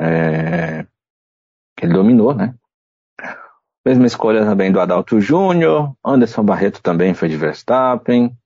[0.00, 0.86] É,
[1.80, 2.54] Ele dominou, né?
[3.84, 8.36] Mesma escolha também do Adalto Júnior, Anderson Barreto também foi de Verstappen.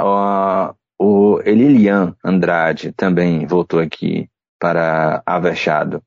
[0.00, 6.02] Ah, o Elilian Andrade também voltou aqui para avexado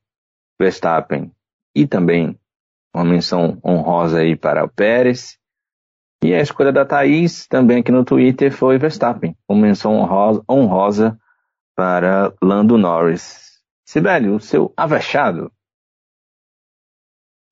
[0.58, 1.32] Verstappen
[1.74, 2.38] e também
[2.94, 5.38] uma menção honrosa aí para o Pérez.
[6.22, 11.18] E a escolha da Thaís, também aqui no Twitter, foi Verstappen, uma menção honrosa, honrosa
[11.74, 13.60] para Lando Norris.
[13.84, 15.52] Sibélio, o seu avexado.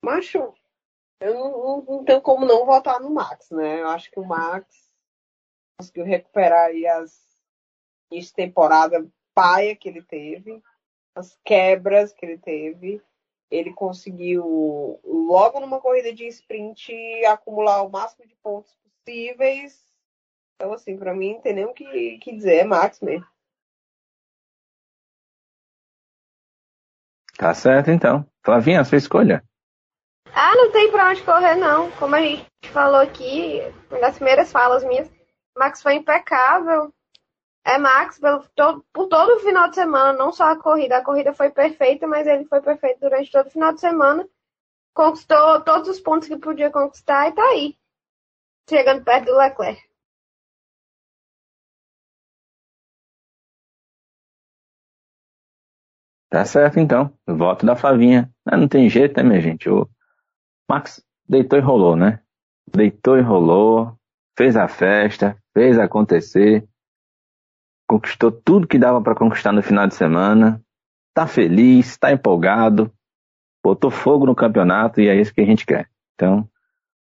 [0.03, 0.53] Macho,
[1.21, 3.81] eu não, não, não tenho como não votar no Max, né?
[3.81, 4.65] Eu acho que o Max
[5.77, 7.23] conseguiu recuperar aí as
[8.35, 10.61] temporada paia que ele teve,
[11.15, 13.01] as quebras que ele teve.
[13.49, 16.91] Ele conseguiu, logo numa corrida de sprint,
[17.25, 19.79] acumular o máximo de pontos possíveis.
[20.55, 23.27] Então, assim, pra mim, não tem nem o que, que dizer, é Max mesmo.
[27.37, 28.25] Tá certo, então.
[28.43, 29.43] Flavinha, a sua escolha.
[30.33, 31.91] Ah, não tem pra onde correr, não.
[31.91, 33.59] Como a gente falou aqui,
[33.91, 35.11] uma das primeiras falas minhas,
[35.57, 36.93] Max foi impecável.
[37.65, 40.97] É Max pelo, todo, por todo o final de semana, não só a corrida.
[40.97, 44.27] A corrida foi perfeita, mas ele foi perfeito durante todo o final de semana.
[44.93, 47.77] Conquistou todos os pontos que podia conquistar e tá aí.
[48.69, 49.81] Chegando perto do Leclerc.
[56.29, 57.13] Tá certo, então.
[57.27, 58.29] Voto da Flavinha.
[58.45, 59.69] Não tem jeito, né, minha gente?
[59.69, 59.87] O
[60.69, 62.21] Max deitou e rolou, né?
[62.67, 63.95] Deitou e rolou,
[64.37, 66.67] fez a festa, fez acontecer,
[67.87, 70.61] conquistou tudo que dava para conquistar no final de semana,
[71.13, 72.91] tá feliz, tá empolgado,
[73.63, 75.89] botou fogo no campeonato e é isso que a gente quer.
[76.15, 76.49] Então,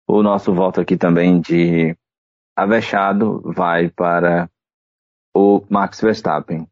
[0.06, 1.97] o nosso voto aqui também de
[2.56, 4.51] avexado vai para
[5.35, 6.69] o Max Verstappen.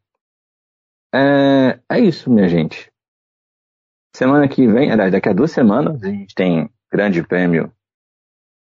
[1.14, 2.92] É, é isso, minha gente.
[4.14, 7.72] Semana que vem, aliás, daqui a duas semanas, a gente tem Grande Prêmio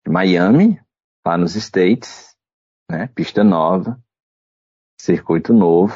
[0.06, 0.82] de Miami,
[1.26, 2.27] lá nos States,
[2.90, 3.08] né?
[3.08, 4.02] Pista nova,
[5.00, 5.94] circuito novo,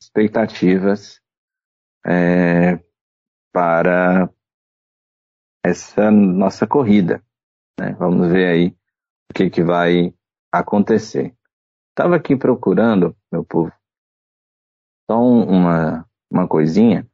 [0.00, 1.20] expectativas
[2.06, 2.76] é,
[3.52, 4.28] para
[5.64, 7.24] essa nossa corrida.
[7.80, 7.92] Né?
[7.94, 8.68] Vamos ver aí
[9.30, 10.14] o que, que vai
[10.52, 11.34] acontecer.
[11.90, 13.72] Estava aqui procurando, meu povo,
[15.10, 17.08] só um- uma, uma coisinha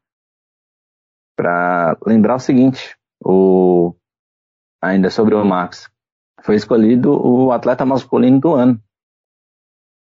[1.37, 3.95] para lembrar o seguinte, o,
[4.83, 5.91] ainda sobre o Max,
[6.43, 8.83] foi escolhido o atleta masculino do ano.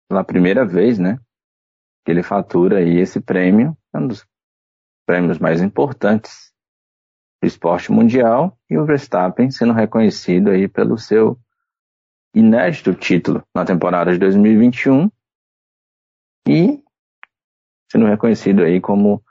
[0.08, 1.18] Pela primeira vez, né?
[2.08, 4.26] que ele fatura aí esse prêmio, é um dos
[5.06, 6.50] prêmios mais importantes
[7.42, 11.38] do esporte mundial, e o Verstappen sendo reconhecido aí pelo seu
[12.34, 15.10] inédito título na temporada de 2021
[16.48, 16.82] e
[17.92, 19.22] sendo reconhecido aí como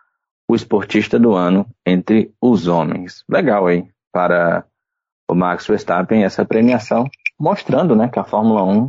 [0.48, 3.24] o esportista do ano entre os homens.
[3.28, 4.68] Legal aí para
[5.30, 7.06] o Max Verstappen essa premiação,
[7.40, 8.88] mostrando né, que a Fórmula 1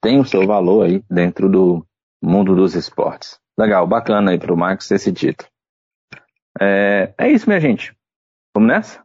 [0.00, 1.86] tem o seu valor aí dentro do
[2.22, 3.38] mundo dos esportes.
[3.58, 5.50] Legal, bacana aí para o Max esse título.
[6.60, 7.96] É, é isso, minha gente.
[8.54, 9.04] Vamos nessa?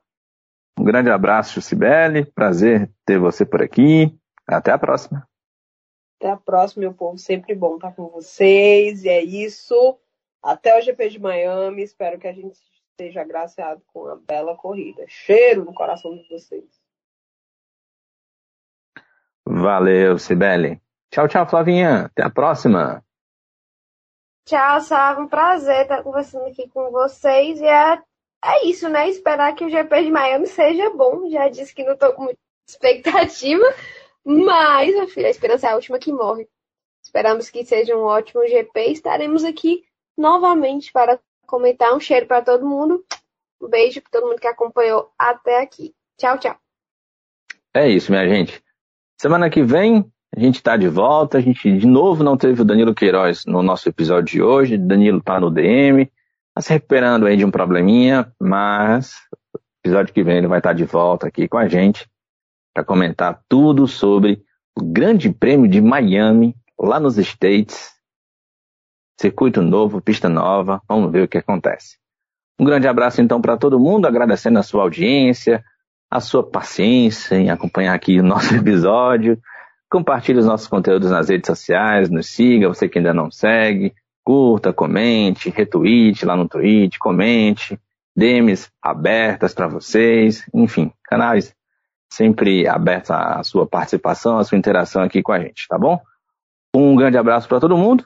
[0.78, 2.26] Um grande abraço, Sibeli.
[2.26, 4.15] Prazer ter você por aqui.
[4.48, 5.28] Até a próxima.
[6.20, 7.18] Até a próxima, meu povo.
[7.18, 9.03] Sempre bom estar com vocês.
[9.03, 9.99] E é isso.
[10.41, 11.84] Até o GP de Miami.
[11.84, 12.60] Espero que a gente
[12.94, 15.03] esteja agraciado com uma bela corrida.
[15.07, 16.65] Cheiro no coração de vocês.
[19.45, 20.82] Valeu, Sibeli.
[21.11, 22.06] Tchau, tchau, Flavinha.
[22.06, 23.03] Até a próxima.
[24.45, 25.22] Tchau, Sava.
[25.22, 27.60] Um prazer estar conversando aqui com vocês.
[27.60, 28.02] E é,
[28.44, 29.10] é isso, né?
[29.10, 31.30] Esperar que o GP de Miami seja bom.
[31.30, 33.65] Já disse que não estou com muita expectativa.
[34.26, 36.48] Mas, minha filha, a esperança é a última que morre.
[37.03, 38.91] Esperamos que seja um ótimo GP.
[38.91, 39.84] Estaremos aqui
[40.18, 41.94] novamente para comentar.
[41.94, 43.03] Um cheiro para todo mundo.
[43.61, 45.94] Um beijo para todo mundo que acompanhou até aqui.
[46.18, 46.56] Tchau, tchau.
[47.74, 48.64] É isso, minha gente.
[49.20, 51.38] Semana que vem a gente está de volta.
[51.38, 54.78] A gente de novo não teve o Danilo Queiroz no nosso episódio de hoje.
[54.78, 56.02] Danilo está no DM,
[56.49, 59.14] está se recuperando aí de um probleminha, mas
[59.86, 62.10] episódio que vem ele vai estar tá de volta aqui com a gente
[62.74, 64.41] para comentar tudo sobre
[64.76, 67.93] o Grande Prêmio de Miami, lá nos States.
[69.19, 71.98] Circuito novo, pista nova, vamos ver o que acontece.
[72.60, 75.64] Um grande abraço então para todo mundo, agradecendo a sua audiência,
[76.10, 79.40] a sua paciência em acompanhar aqui o nosso episódio.
[79.90, 84.73] Compartilhe os nossos conteúdos nas redes sociais, nos siga, você que ainda não segue, curta,
[84.73, 87.80] comente, retweet lá no tweet, comente,
[88.15, 91.56] DMs abertas para vocês, enfim, canais
[92.11, 95.99] sempre abertos à sua participação, à sua interação aqui com a gente, tá bom?
[96.76, 98.06] Um grande abraço para todo mundo